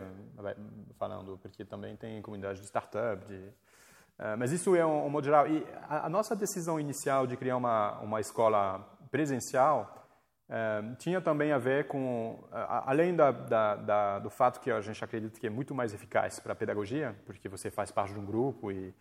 [0.99, 5.23] falando porque também tem comunidade de startup de uh, mas isso é um, um modo
[5.23, 10.04] geral e a, a, nossa decisão inicial de criar uma uma escola presencial
[10.49, 15.03] uh, tinha também a ver com além da, da, da, do fato que a gente
[15.03, 18.25] acredita que é muito mais eficaz para a pedagogia porque você faz parte de um
[18.25, 18.93] grupo e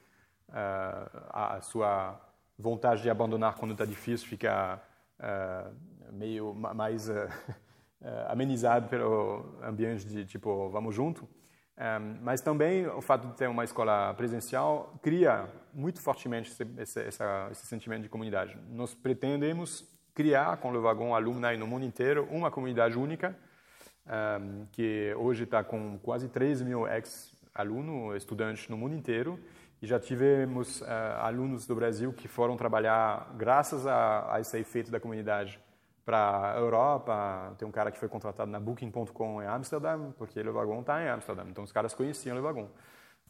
[0.50, 2.20] a, a, sua
[2.58, 4.80] vontade de abandonar quando está difícil fica
[6.12, 7.28] meio mais uh,
[8.28, 11.28] amenizado pelo ambiente de tipo vamos junto.
[12.20, 17.00] Mas também o fato de ter uma escola presencial cria muito fortemente esse, esse,
[17.50, 18.56] esse sentimento de comunidade.
[18.70, 23.36] Nós pretendemos criar com o Vagon Alumni no mundo inteiro uma comunidade única,
[24.06, 29.38] um, que hoje está com quase 3 mil ex-alunos, estudantes no mundo inteiro,
[29.82, 30.86] e já tivemos uh,
[31.18, 35.60] alunos do Brasil que foram trabalhar graças a, a esse efeito da comunidade
[36.04, 37.54] para a Europa.
[37.58, 41.08] Tem um cara que foi contratado na Booking.com em Amsterdã, porque o Levagon está em
[41.08, 41.44] Amsterdã.
[41.48, 42.68] Então, os caras conheciam o Levagon.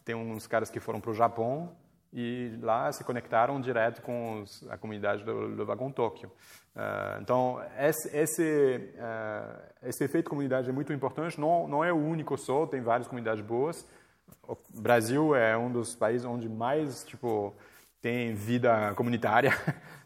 [0.05, 1.75] Tem uns caras que foram para o Japão
[2.17, 6.31] e lá se conectaram direto com os, a comunidade do Levagon Tóquio.
[6.77, 11.41] Uh, então, esse, esse, uh, esse efeito comunidade é muito importante.
[11.41, 13.85] Não, não é o único só, tem várias comunidades boas.
[14.47, 17.53] O Brasil é um dos países onde mais tipo
[18.01, 19.51] tem vida comunitária.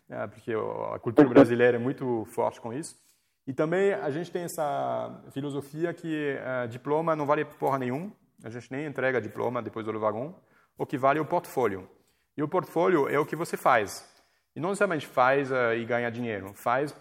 [0.09, 0.55] né, porque
[0.94, 2.97] a cultura brasileira é muito forte com isso.
[3.47, 8.11] E também a gente tem essa filosofia que uh, diploma não vale porra nenhum,
[8.42, 10.35] a gente nem entrega diploma depois do Levagon,
[10.79, 11.87] o que vale é o portfólio.
[12.38, 14.09] E o portfólio é o que você faz.
[14.55, 16.94] E não necessariamente faz uh, e ganha dinheiro, faz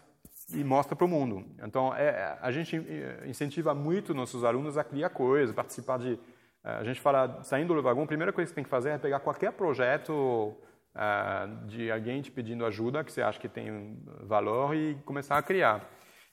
[0.52, 1.46] e mostra para o mundo.
[1.64, 2.76] Então, é, a gente
[3.24, 6.14] incentiva muito nossos alunos a criar coisas, participar de...
[6.14, 6.20] Uh,
[6.64, 8.98] a gente fala, saindo do Levagon, a primeira coisa que você tem que fazer é
[8.98, 14.76] pegar qualquer projeto uh, de alguém te pedindo ajuda que você acha que tem valor
[14.76, 15.88] e começar a criar.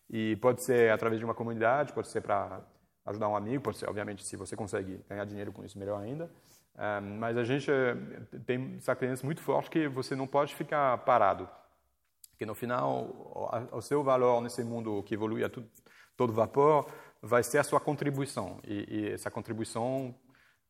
[0.09, 2.63] E pode ser através de uma comunidade, pode ser para
[3.05, 6.31] ajudar um amigo, pode ser, obviamente, se você consegue ganhar dinheiro com isso, melhor ainda.
[6.77, 7.95] Um, mas a gente eh,
[8.45, 11.49] tem essa crença muito forte que você não pode ficar parado.
[12.37, 13.05] Que no final,
[13.73, 15.51] o, o seu valor nesse mundo que evolui a
[16.17, 16.91] todo vapor
[17.23, 18.59] vai ser a sua contribuição.
[18.67, 20.15] E, e essa contribuição,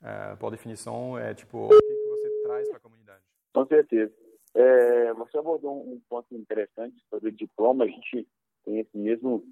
[0.03, 3.23] uh, por definição, é tipo o que você traz para a comunidade.
[3.55, 4.13] Com certeza.
[4.55, 7.85] É, você abordou um ponto interessante sobre diploma.
[7.85, 8.29] A gente
[8.65, 9.45] tem esse mesmo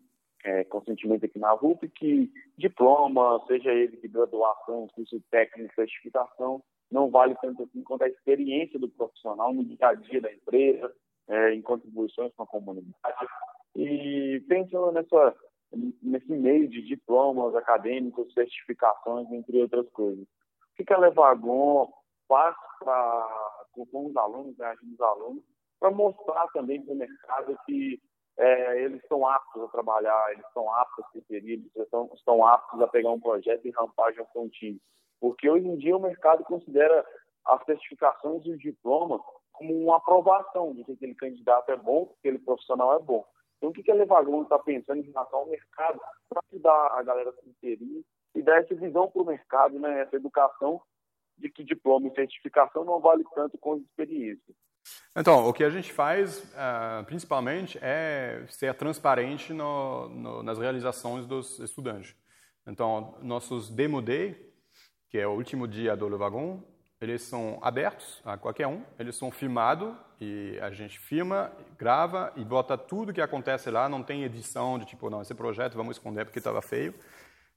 [0.44, 7.10] é, consentimento aqui na RUP que diploma, seja ele de graduação, curso técnico, certificação, não
[7.10, 10.92] vale tanto assim quanto a experiência do profissional no dia a dia da empresa,
[11.28, 13.26] é, em contribuições com a comunidade.
[13.74, 15.34] E pensando nessa,
[16.02, 20.24] nesse meio de diplomas acadêmicos, certificações, entre outras coisas.
[20.24, 21.90] O que, que a Levagon
[22.28, 25.42] faz para com os alunos, né, os alunos,
[25.80, 28.00] para mostrar também para o mercado que
[28.38, 32.80] é, eles estão aptos a trabalhar, eles estão aptos a ser eles estão, estão aptos
[32.80, 34.80] a pegar um projeto e rampar junto com um time.
[35.20, 37.06] Porque hoje em dia o mercado considera
[37.44, 39.20] as certificações e o diploma
[39.52, 43.24] como uma aprovação de que aquele candidato é bom, que aquele profissional é bom.
[43.58, 47.02] Então, o que, que a Levagon está pensando em relação ao mercado para ajudar a
[47.02, 50.80] galera a se inserir e dar essa visão para o mercado, né, essa educação
[51.38, 54.54] de que diploma e certificação não vale tanto quanto experiência.
[55.14, 61.26] Então, o que a gente faz, uh, principalmente, é ser transparente no, no, nas realizações
[61.26, 62.14] dos estudantes.
[62.66, 64.52] Então, nossos Demo Day,
[65.10, 66.62] que é o último dia do Levagon,
[67.00, 72.44] eles são abertos a qualquer um, eles são filmados e a gente filma, grava e
[72.44, 76.24] bota tudo que acontece lá, não tem edição de tipo, não, esse projeto vamos esconder
[76.24, 76.94] porque estava feio.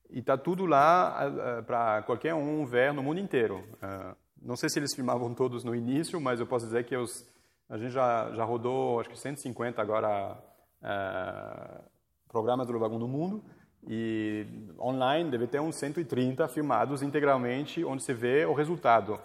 [0.10, 3.64] E está tudo lá uh, para qualquer um ver no mundo inteiro.
[3.76, 7.28] Uh, não sei se eles filmavam todos no início, mas eu posso dizer que os,
[7.68, 10.38] a gente já, já rodou, acho que 150 agora,
[10.82, 11.84] uh,
[12.30, 13.44] programas do Lovagon no mundo.
[13.88, 14.46] E
[14.80, 19.20] online deve ter uns 130 filmados integralmente, onde você vê o resultado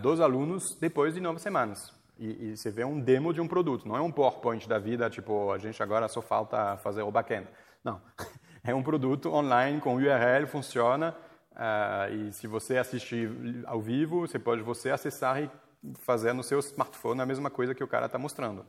[0.00, 1.92] dos alunos depois de nove semanas.
[2.18, 5.08] E, e, você vê um demo de um produto, não é um PowerPoint da vida,
[5.10, 7.48] tipo, a gente agora só falta fazer o backend.
[7.82, 8.00] Não.
[8.62, 11.16] é um produto online com URL, funciona.
[11.52, 13.30] Uh, e se você assistir
[13.66, 15.50] ao vivo, você pode você acessar e
[15.98, 18.64] fazer no seu smartphone a mesma coisa que o cara está mostrando.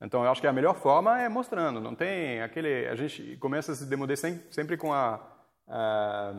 [0.00, 1.80] Então, eu acho que a melhor forma é mostrando.
[1.80, 2.86] Não tem aquele.
[2.86, 4.16] A gente começa a se demoder
[4.50, 5.20] sempre com a,
[5.66, 6.36] uh,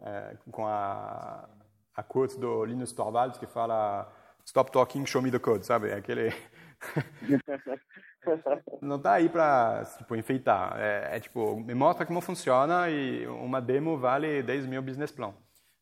[0.00, 1.48] uh, com a,
[1.94, 4.12] a quote do Linus Torvalds que fala
[4.48, 5.92] Stop talking, show me the code, sabe?
[5.92, 6.32] Aquele...
[8.80, 10.74] não tá aí para tipo, enfeitar.
[10.78, 15.32] É, é, tipo, me mostra como funciona e uma demo vale 10 mil business plan.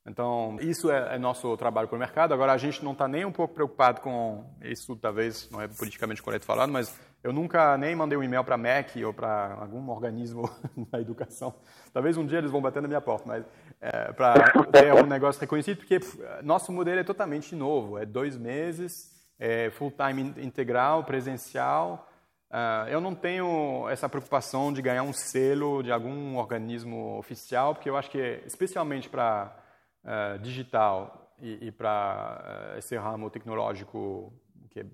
[0.08, 2.32] Então, isso é, é nosso trabalho para o mercado.
[2.32, 6.22] Agora, a gente não está nem um pouco preocupado com isso, talvez não é politicamente
[6.22, 9.90] correto falando, mas eu nunca nem mandei um e-mail para a MEC ou para algum
[9.90, 10.48] organismo
[10.92, 11.52] da educação.
[11.92, 13.44] Talvez um dia eles vão bater na minha porta, mas
[13.80, 14.34] é, para
[14.70, 15.98] ter um negócio reconhecido, porque
[16.44, 17.98] nosso modelo é totalmente novo.
[17.98, 22.08] É dois meses, é full-time integral, presencial.
[22.50, 27.90] Uh, eu não tenho essa preocupação de ganhar um selo de algum organismo oficial, porque
[27.90, 29.56] eu acho que, especialmente para
[30.04, 34.32] uh, digital e, e para uh, esse ramo tecnológico
[34.70, 34.86] que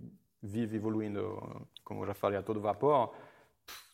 [0.43, 3.15] vive evoluindo, como eu já falei, a todo vapor,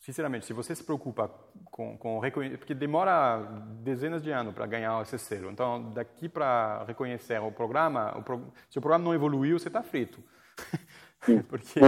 [0.00, 1.28] sinceramente, se você se preocupa
[1.64, 3.38] com, com reconhecer, porque demora
[3.82, 8.52] dezenas de anos para ganhar esse selo, então daqui para reconhecer o programa, o pro,
[8.70, 10.22] se o programa não evoluiu, você está frito,
[11.48, 11.80] porque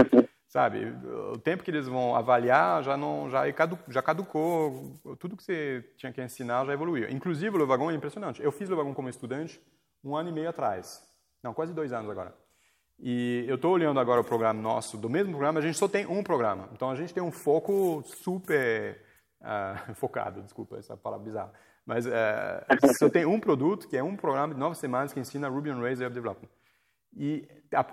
[0.51, 0.93] sabe,
[1.33, 3.55] o tempo que eles vão avaliar já não já é
[3.87, 7.09] já caducou, tudo que você tinha que ensinar já evoluiu.
[7.09, 8.43] Inclusive o Levagon é impressionante.
[8.43, 9.61] Eu fiz o como estudante
[10.03, 11.01] um ano e meio atrás,
[11.41, 12.35] não quase dois anos agora.
[12.99, 16.05] E eu estou olhando agora o programa nosso, do mesmo programa, a gente só tem
[16.05, 16.67] um programa.
[16.73, 19.01] Então a gente tem um foco super
[19.39, 21.53] uh, focado, desculpa essa palavra bizarra.
[21.85, 22.11] Mas uh,
[22.99, 25.79] só tem um produto, que é um programa de nove semanas que ensina Ruby on
[25.79, 26.49] Rails Web Development.
[27.15, 27.47] E,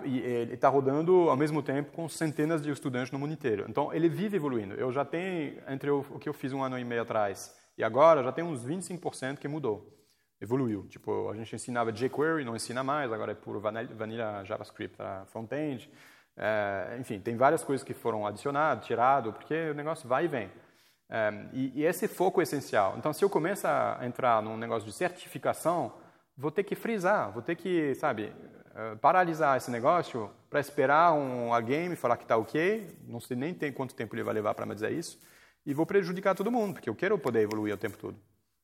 [0.05, 3.65] e ele está rodando ao mesmo tempo com centenas de estudantes no mundo inteiro.
[3.67, 4.75] Então ele vive evoluindo.
[4.75, 8.23] Eu já tenho, entre o, que eu fiz um ano e meio atrás e agora,
[8.23, 9.99] já tem uns 25% que mudou
[10.41, 10.87] evoluiu.
[10.87, 15.89] Tipo, a gente ensinava jQuery, não ensina mais, agora é puro vanilla JavaScript para front-end.
[16.37, 20.49] É, enfim, tem várias coisas que foram adicionadas, tirado, porque o negócio vai e vem.
[21.09, 22.95] É, e, e, esse foco é essencial.
[22.97, 25.91] Então, se eu começo a entrar num negócio de certificação,
[26.37, 28.31] vou ter que frisar, vou ter que, sabe,
[28.79, 33.35] é, paralisar esse negócio para esperar um alguém me falar que está ok, não sei
[33.35, 35.19] nem tem quanto tempo ele vai levar para me dizer isso,
[35.65, 38.17] e vou prejudicar todo mundo, porque eu quero poder evoluir o tempo todo.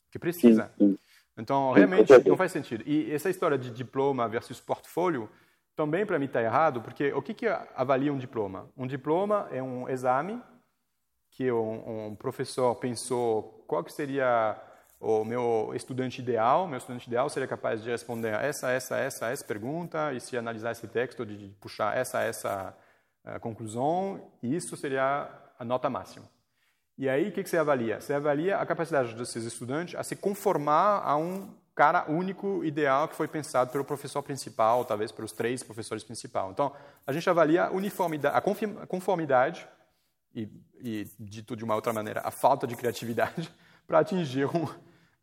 [0.10, 0.72] Que precisa.
[0.78, 1.00] Sim, sim.
[1.38, 2.82] Então, realmente, não faz sentido.
[2.88, 5.30] E essa história de diploma versus portfólio,
[5.76, 8.70] também para mim está errado, porque o que, que avalia um diploma?
[8.78, 10.42] Um diploma é um exame
[11.30, 14.58] que um, um professor pensou qual que seria
[15.06, 16.68] o meu estudante ideal.
[16.68, 20.72] Meu estudante ideal seria capaz de responder essa, essa, essa, essa pergunta e se analisar
[20.72, 22.76] esse texto, de puxar essa, essa
[23.24, 26.26] uh, conclusão, isso seria a nota máxima.
[26.98, 28.02] E aí, o que, que você avalia?
[28.02, 33.16] Você avalia a capacidade desses estudantes a se conformar a um cara único, ideal, que
[33.16, 36.50] foi pensado pelo professor principal, talvez pelos três professores principais.
[36.50, 36.72] Então,
[37.06, 39.68] a gente avalia a, uniformidade, a conformidade
[40.34, 40.50] e,
[40.82, 43.54] e, dito de uma outra maneira, a falta de criatividade
[43.86, 44.66] para atingir um,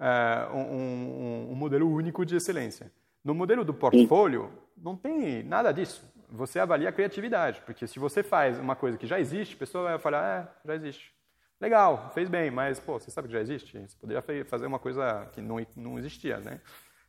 [0.02, 2.90] uh, um, um, um, modelo único de excelência.
[3.24, 6.04] No modelo do portfólio, não tem nada disso.
[6.28, 9.84] Você avalia a criatividade, porque se você faz uma coisa que já existe, a pessoa
[9.84, 10.24] vai falar,
[10.64, 11.12] é, já existe.
[11.60, 13.78] Legal, fez bem, mas pô, você sabe que já existe?
[13.78, 16.60] Você poderia fazer uma coisa que não, não existia, né?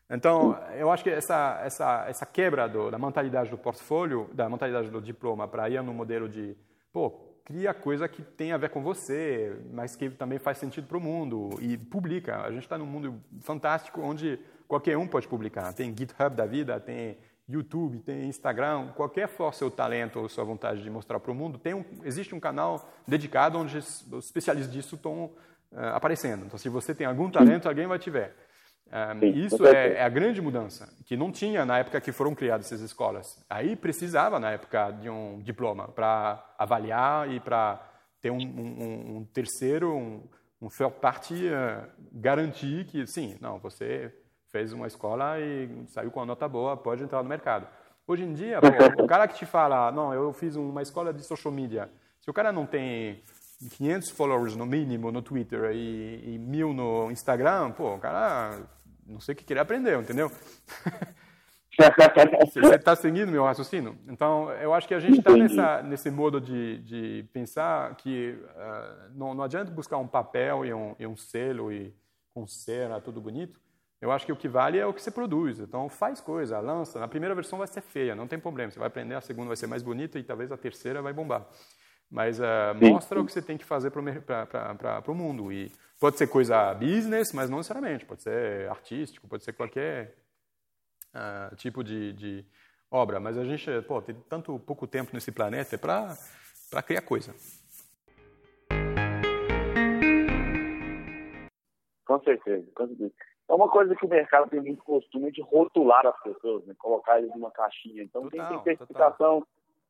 [0.09, 4.89] Então, eu acho que essa, essa, essa quebra do, da mentalidade do portfólio, da mentalidade
[4.91, 6.55] do diploma, para ir no modelo de,
[6.91, 10.97] pô, cria coisa que tem a ver com você, mas que também faz sentido para
[10.97, 12.41] o mundo e publica.
[12.41, 15.73] A gente está num mundo fantástico onde qualquer um pode publicar.
[15.73, 20.81] Tem GitHub da vida, tem YouTube, tem Instagram, qualquer for seu talento ou sua vontade
[20.81, 24.95] de mostrar para o mundo, tem um, existe um canal dedicado onde os especialistas disso
[24.95, 26.45] estão uh, aparecendo.
[26.45, 28.33] Então, se você tem algum talento, alguém vai te ver.
[28.93, 32.67] Um, isso é, é, a grande mudança, que não tinha na época que foram criadas
[32.67, 33.43] essas escolas.
[33.49, 37.81] Aí precisava, na época, de um diploma para avaliar e para
[38.21, 40.21] ter um, um, um, terceiro, um,
[40.61, 44.13] um third party uh, garantir que, sim, não, você
[44.49, 47.67] fez uma escola e saiu com uma nota boa, pode entrar no mercado.
[48.05, 48.67] Hoje em dia, pô,
[49.03, 51.89] o cara que te fala, não, eu fiz uma escola de social media,
[52.21, 53.23] se o cara não tem
[53.71, 58.59] 500 followers no mínimo no Twitter e, e mil no Instagram, pô, o cara
[59.05, 60.31] não sei o que querer aprender, entendeu?
[62.61, 63.97] Você está seguindo meu raciocínio?
[64.07, 69.33] Então, eu acho que a gente está nesse modo de, de pensar que uh, não,
[69.33, 71.91] não adianta buscar um papel e um, e um selo e
[72.31, 73.59] com cera, tudo bonito,
[73.99, 75.59] eu acho que o que vale é o que você produz.
[75.59, 76.99] Então, faz coisa, lança.
[76.99, 78.69] Na primeira versão vai ser feia, não tem problema.
[78.69, 81.47] Você vai aprender, a segunda vai ser mais bonita e talvez a terceira vai bombar.
[82.13, 82.43] Mas uh,
[82.79, 85.51] mostra o que você tem que fazer para o mundo.
[85.51, 88.05] E pode ser coisa business, mas não necessariamente.
[88.05, 90.15] Pode ser artístico, pode ser qualquer
[91.09, 92.45] uh, tipo de, de,
[92.91, 93.19] obra.
[93.19, 97.33] Mas a gente pô, tem tanto pouco tempo nesse planeta para criar coisa.
[102.05, 103.11] Com certeza, com certeza.
[103.49, 106.75] É uma coisa que o mercado tem muito costume de rotular as pessoas, né?
[106.77, 108.03] colocar eles numa caixinha.
[108.03, 109.43] Então, total, quem tem certificação.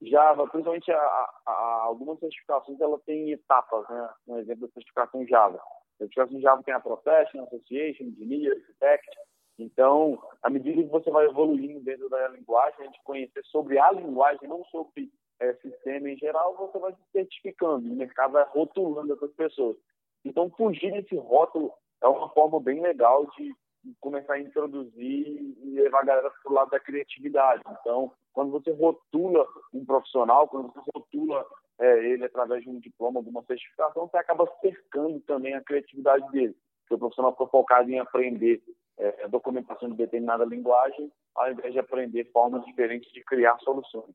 [0.10, 4.10] Java, principalmente a, a, a, algumas certificações, ela tem etapas, né?
[4.28, 5.58] Um exemplo da certificação Java.
[5.58, 9.18] A certificação Java tem a Professional, Association, Engineer, Architect.
[9.60, 13.92] Então, à medida que você vai evoluindo dentro da linguagem, a gente conhecer sobre a
[13.92, 17.92] linguagem, não sobre é, sistema em geral, você vai se certificando.
[17.92, 19.78] O mercado vai rotulando essas pessoas.
[20.26, 23.54] Então, fugir desse rótulo é uma forma bem legal de
[24.00, 27.64] começar a introduzir e levar a galera para o lado da criatividade.
[27.80, 31.46] Então, quando você rotula um profissional, quando você rotula
[31.80, 36.56] é, ele através de um diploma, alguma certificação, você acaba cercando também a criatividade dele.
[36.82, 38.62] Porque o profissional ficou focado em aprender
[38.98, 44.14] é, documentação de determinada linguagem, ao invés de aprender formas diferentes de criar soluções.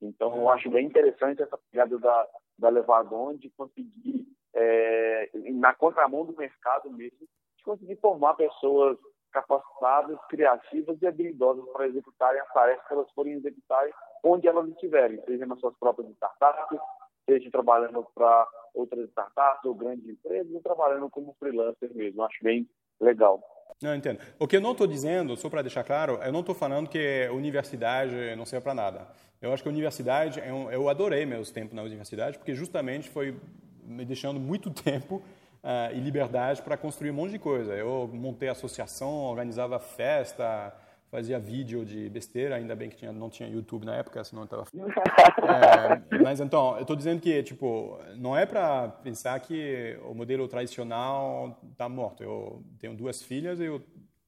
[0.00, 6.24] Então, eu acho bem interessante essa pegada da, da Levagon de conseguir, é, na contramão
[6.24, 7.28] do mercado mesmo,
[7.60, 8.98] de conseguir formar pessoas
[9.32, 13.92] capacitadas, criativas e habilidosas para executarem as tarefas que elas forem executarem
[14.24, 16.80] onde elas estiverem, seja nas suas próprias startups,
[17.24, 22.22] seja trabalhando para outras startups ou grandes empresas, ou trabalhando como freelancer mesmo.
[22.22, 22.68] Acho bem
[23.00, 23.40] legal.
[23.80, 24.20] Não, entendo.
[24.38, 27.28] O que eu não estou dizendo, só para deixar claro, eu não estou falando que
[27.32, 29.08] universidade não serve para nada.
[29.40, 33.34] Eu acho que a universidade, eu, eu adorei meus tempos na universidade, porque justamente foi
[33.82, 35.22] me deixando muito tempo
[35.62, 37.74] uh, e liberdade para construir um monte de coisa.
[37.74, 40.74] Eu montei associação, organizava festa,
[41.10, 44.64] fazia vídeo de besteira, ainda bem que tinha, não tinha YouTube na época, senão estava...
[44.72, 50.46] é, mas então, eu estou dizendo que, tipo, não é para pensar que o modelo
[50.46, 52.22] tradicional está morto.
[52.22, 53.82] Eu tenho duas filhas e eu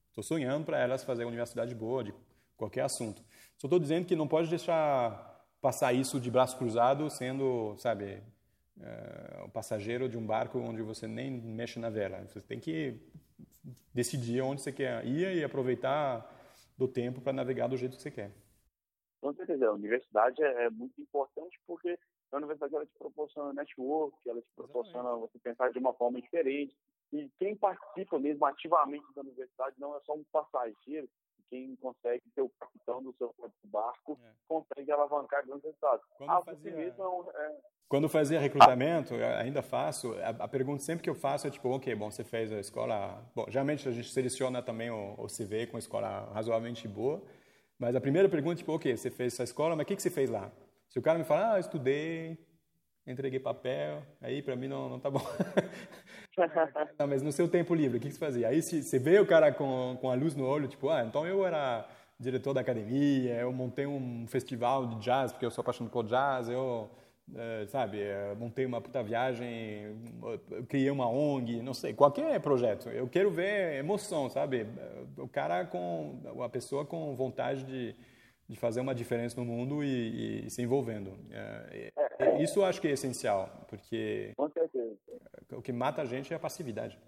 [0.08, 2.12] estou sonhando para elas fazer uma universidade boa de
[2.56, 3.22] qualquer assunto.
[3.56, 5.30] Só estou dizendo que não pode deixar
[5.60, 8.20] passar isso de braço cruzado sendo, sabe,
[8.82, 12.20] uh, o passageiro de um barco onde você nem mexe na vela.
[12.26, 13.00] Você tem que
[13.94, 16.28] decidir onde você quer ir e aproveitar
[16.76, 18.32] do tempo para navegar do jeito que você quer.
[19.20, 21.96] Com certeza, a universidade é, é muito importante porque
[22.32, 25.32] a universidade ela te proporciona network, ela te proporciona Exatamente.
[25.32, 26.76] você pensar de uma forma diferente.
[27.12, 31.08] E quem participa mesmo ativamente da universidade não é só um passageiro,
[31.52, 34.30] quem consegue ser o capitão do seu próprio barco é.
[34.48, 36.02] consegue alavancar grandes resultados.
[36.16, 36.72] Quando ah, fazia...
[36.74, 37.60] mesmo é, é...
[37.86, 41.94] Quando fazia recrutamento, ainda faço, a, a, pergunta sempre que eu faço é tipo, ok,
[41.94, 43.22] bom, você fez a escola...
[43.34, 47.22] Bom, geralmente a gente seleciona também o, o CV com escola razoavelmente boa,
[47.78, 50.02] mas a primeira pergunta é tipo, ok, você fez essa escola, mas o que, que
[50.02, 50.50] você fez lá?
[50.88, 52.38] Se o cara me fala, ah, eu estudei,
[53.06, 55.20] entreguei papel, aí para mim não, não tá bom.
[56.98, 58.48] não, mas no seu tempo livre, o que, você fazia?
[58.48, 61.46] Aí você vê o cara com, com a luz no olho, tipo, ah, então eu
[61.46, 61.86] era
[62.18, 66.48] diretor da academia, eu montei um festival de jazz, porque eu sou apaixonado por jazz,
[66.48, 66.88] eu,
[67.34, 70.00] é, sabe, eh, montei uma puta viagem,
[70.68, 72.88] criei uma ONG, não sei, qualquer projeto.
[72.90, 74.66] Eu quero ver emoção, sabe?
[75.18, 77.96] O cara com, a pessoa com vontade de
[78.52, 81.12] de fazer uma diferença no mundo e, e se envolvendo.
[81.30, 84.94] É, é, isso eu acho que é essencial, porque Com certeza.
[85.56, 86.98] O que mata a gente é a passividade.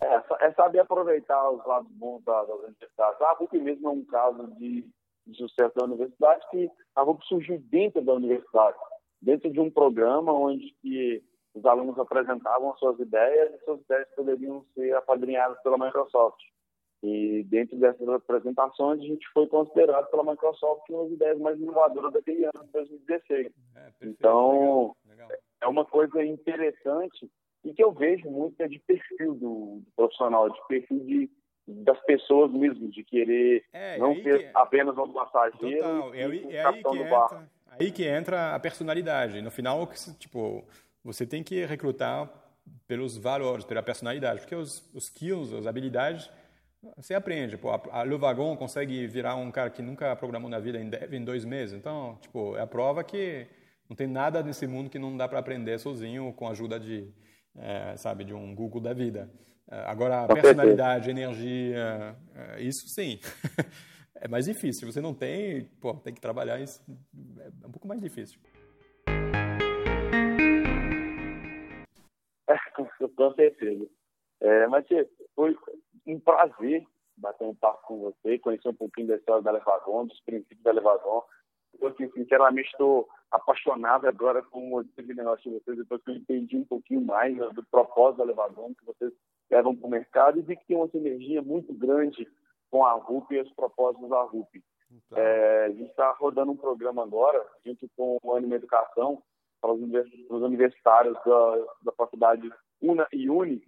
[0.00, 3.20] É, é saber aproveitar os lados bons das universidades.
[3.22, 4.86] A RUP mesmo é um caso de,
[5.26, 8.76] de sucesso da universidade que a RUP surgiu dentro da universidade,
[9.22, 14.08] dentro de um programa onde que os alunos apresentavam as suas ideias e suas ideias
[14.14, 16.40] poderiam ser apadrinhadas pela Microsoft.
[17.02, 22.12] E dentro dessas apresentações, a gente foi considerado pela Microsoft uma das ideias mais inovadoras
[22.12, 23.46] daquele ano de 2016.
[23.76, 25.38] É, então, legal, legal.
[25.62, 27.30] é uma coisa interessante
[27.66, 31.30] e que eu vejo muito é de perfil do, do profissional, de perfil de,
[31.66, 34.50] das pessoas mesmo, de querer é, não ser que...
[34.54, 36.14] apenas um passageiro Total.
[36.14, 37.48] É, um é aí, que entra,
[37.80, 39.42] aí que entra a personalidade.
[39.42, 40.64] No final, tipo,
[41.02, 42.30] você tem que recrutar
[42.86, 46.30] pelos valores, pela personalidade, porque os, os skills, as habilidades
[46.96, 47.56] você aprende.
[47.56, 51.24] Pô, a, Wagon consegue virar um cara que nunca programou na vida em dev em
[51.24, 51.76] dois meses.
[51.76, 53.48] Então, tipo, é a prova que
[53.88, 57.12] não tem nada nesse mundo que não dá para aprender sozinho com a ajuda de,
[57.58, 59.30] é, sabe, de um Google da vida.
[59.70, 63.18] É, agora, personalidade, energia, é, isso sim.
[64.14, 64.86] é mais difícil.
[64.86, 66.84] Se você não tem, pô, tem que trabalhar isso.
[67.62, 68.38] É um pouco mais difícil.
[72.48, 72.56] É,
[73.16, 73.86] com certeza.
[74.40, 74.86] É, mas
[75.34, 75.56] foi,
[76.06, 76.86] um prazer
[77.16, 80.72] bater um papo com você, conhecer um pouquinho da história da Levadon, dos princípios da
[80.72, 81.24] Levadon.
[81.80, 86.56] Eu, assim, sinceramente, estou apaixonado agora com o negócio de vocês, depois que eu entendi
[86.56, 89.12] um pouquinho mais né, do propósito da Levadon, que vocês
[89.50, 92.26] levam para o mercado, e vi que tem uma sinergia muito grande
[92.70, 94.62] com a RUP e os propósitos da RUP.
[94.90, 95.18] Então.
[95.18, 99.22] É, a gente está rodando um programa agora, junto com o Anima Educação,
[99.60, 102.50] para os universitários da, da faculdade
[102.80, 103.62] UNA e UNI,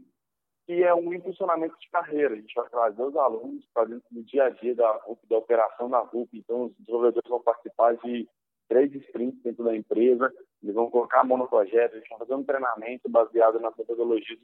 [0.69, 2.35] que é um impulsionamento de carreira.
[2.35, 5.01] A gente vai trazer os alunos para dentro do dia a dia da,
[5.31, 6.29] da operação da RUP.
[6.35, 8.29] Então, os desenvolvedores vão participar de
[8.69, 10.31] três sprints dentro da empresa,
[10.63, 14.39] eles vão colocar a mão no projeto, eles vão fazer um treinamento baseado nas metodologias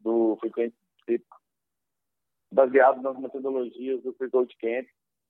[0.00, 0.74] do Frequent,
[2.50, 4.88] baseado nas metodologias do Free Code Camp.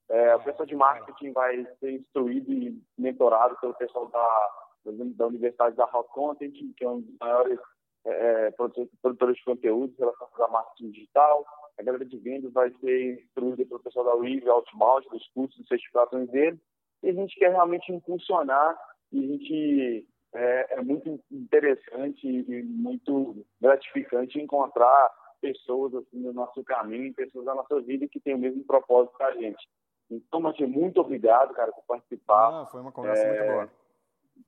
[0.09, 4.51] É, o pessoal de marketing vai ser instruído e mentorado pelo pessoal da,
[4.87, 7.61] da Universidade da Hot Content, que é um dos maiores
[8.07, 11.45] é, produtores de conteúdo relacionados a marketing digital.
[11.79, 15.67] A galera de vendas vai ser instruída pelo pessoal da Weave Outbound, dos cursos e
[15.67, 16.61] certificações dele.
[17.03, 18.79] E a gente quer realmente impulsionar
[19.13, 26.65] e a gente é, é muito interessante e muito gratificante encontrar pessoas assim no nosso
[26.65, 29.69] caminho, pessoas da nossa vida que têm o mesmo propósito que a gente.
[30.11, 32.63] Então, Martim, muito obrigado, cara, por participar.
[32.63, 33.71] Ah, foi uma conversa é, muito boa.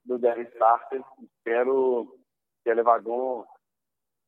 [0.04, 1.02] Do Dev Starter.
[1.22, 2.15] Espero
[2.66, 3.44] que a Levagon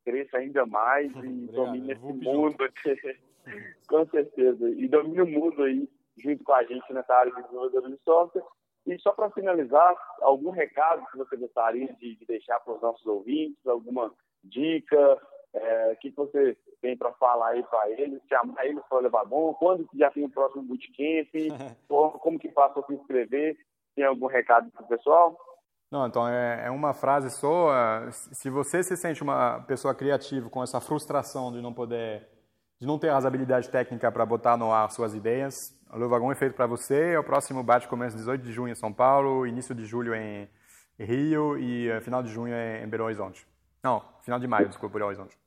[0.05, 2.57] cresça ainda mais e domine esse mundo.
[3.89, 4.71] com certeza.
[4.71, 8.45] E domine o mundo aí, junto com a gente nessa área de desenvolvedor de software.
[8.87, 13.05] E só para finalizar, algum recado que você gostaria de, de deixar para os nossos
[13.07, 14.15] ouvintes, alguma
[14.45, 15.21] dica,
[15.53, 19.87] é, que você tem para falar aí para eles, chamar eles para levar bom, quando
[19.89, 21.29] que já tem o próximo bootcamp,
[22.23, 23.59] como que faz para se inscrever,
[23.97, 25.37] tem algum recado para o pessoal?
[25.91, 28.11] Não, então é, é uma frase só.
[28.11, 32.29] Se você se sente uma pessoa criativa com essa frustração de não poder,
[32.79, 36.35] de não ter as habilidades técnicas para botar no ar suas ideias, o Luvagão é
[36.35, 37.17] feito para você.
[37.17, 40.49] O próximo bate começa 18 de junho em São Paulo, início de julho em
[40.99, 43.47] Rio e uh, final de junho em Belo Horizonte.
[43.83, 45.39] Não, final de maio, desculpa, Belo Horizonte.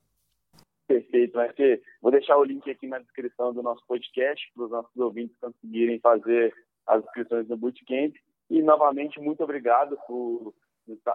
[0.88, 1.82] Perfeito, vai ser.
[2.02, 6.00] Vou deixar o link aqui na descrição do nosso podcast para os nossos ouvintes conseguirem
[6.00, 6.54] fazer
[6.88, 8.16] as inscrições no Bootcamp.
[8.52, 10.54] E novamente, muito obrigado por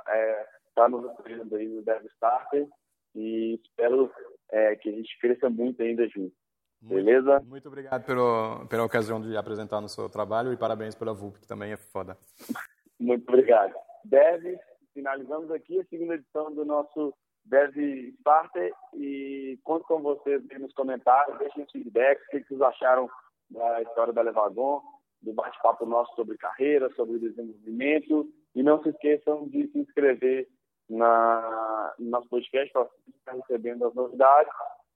[0.09, 2.67] é, estar nos apoiando aí no Dev Starter
[3.15, 4.11] e espero
[4.51, 6.35] é, que a gente cresça muito ainda junto.
[6.81, 7.43] Beleza?
[7.47, 11.47] Muito obrigado pelo, pela ocasião de apresentar no seu trabalho e parabéns pela VUP, que
[11.47, 12.17] também é foda.
[12.99, 13.75] Muito obrigado.
[14.03, 14.57] Dev,
[14.95, 17.13] finalizamos aqui a segunda edição do nosso
[17.45, 17.77] Dev
[18.21, 23.11] Starter e conto com vocês nos comentários, deixem feedback, o que vocês acharam
[23.51, 24.81] da história da Levagon,
[25.27, 30.49] do bate-papo nosso sobre carreira, sobre desenvolvimento e não se esqueçam de se inscrever
[30.89, 34.53] na, no nosso podcast para estar recebendo as novidades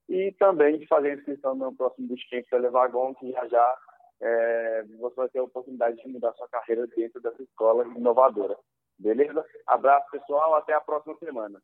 [0.09, 3.77] e também de fazer a inscrição no próximo Bootcamp da Levagon, que já já
[4.21, 8.55] é, você vai ter a oportunidade de mudar sua carreira dentro dessa escola inovadora.
[8.97, 9.43] Beleza?
[9.67, 10.55] Abraço, pessoal.
[10.55, 11.61] Até a próxima semana.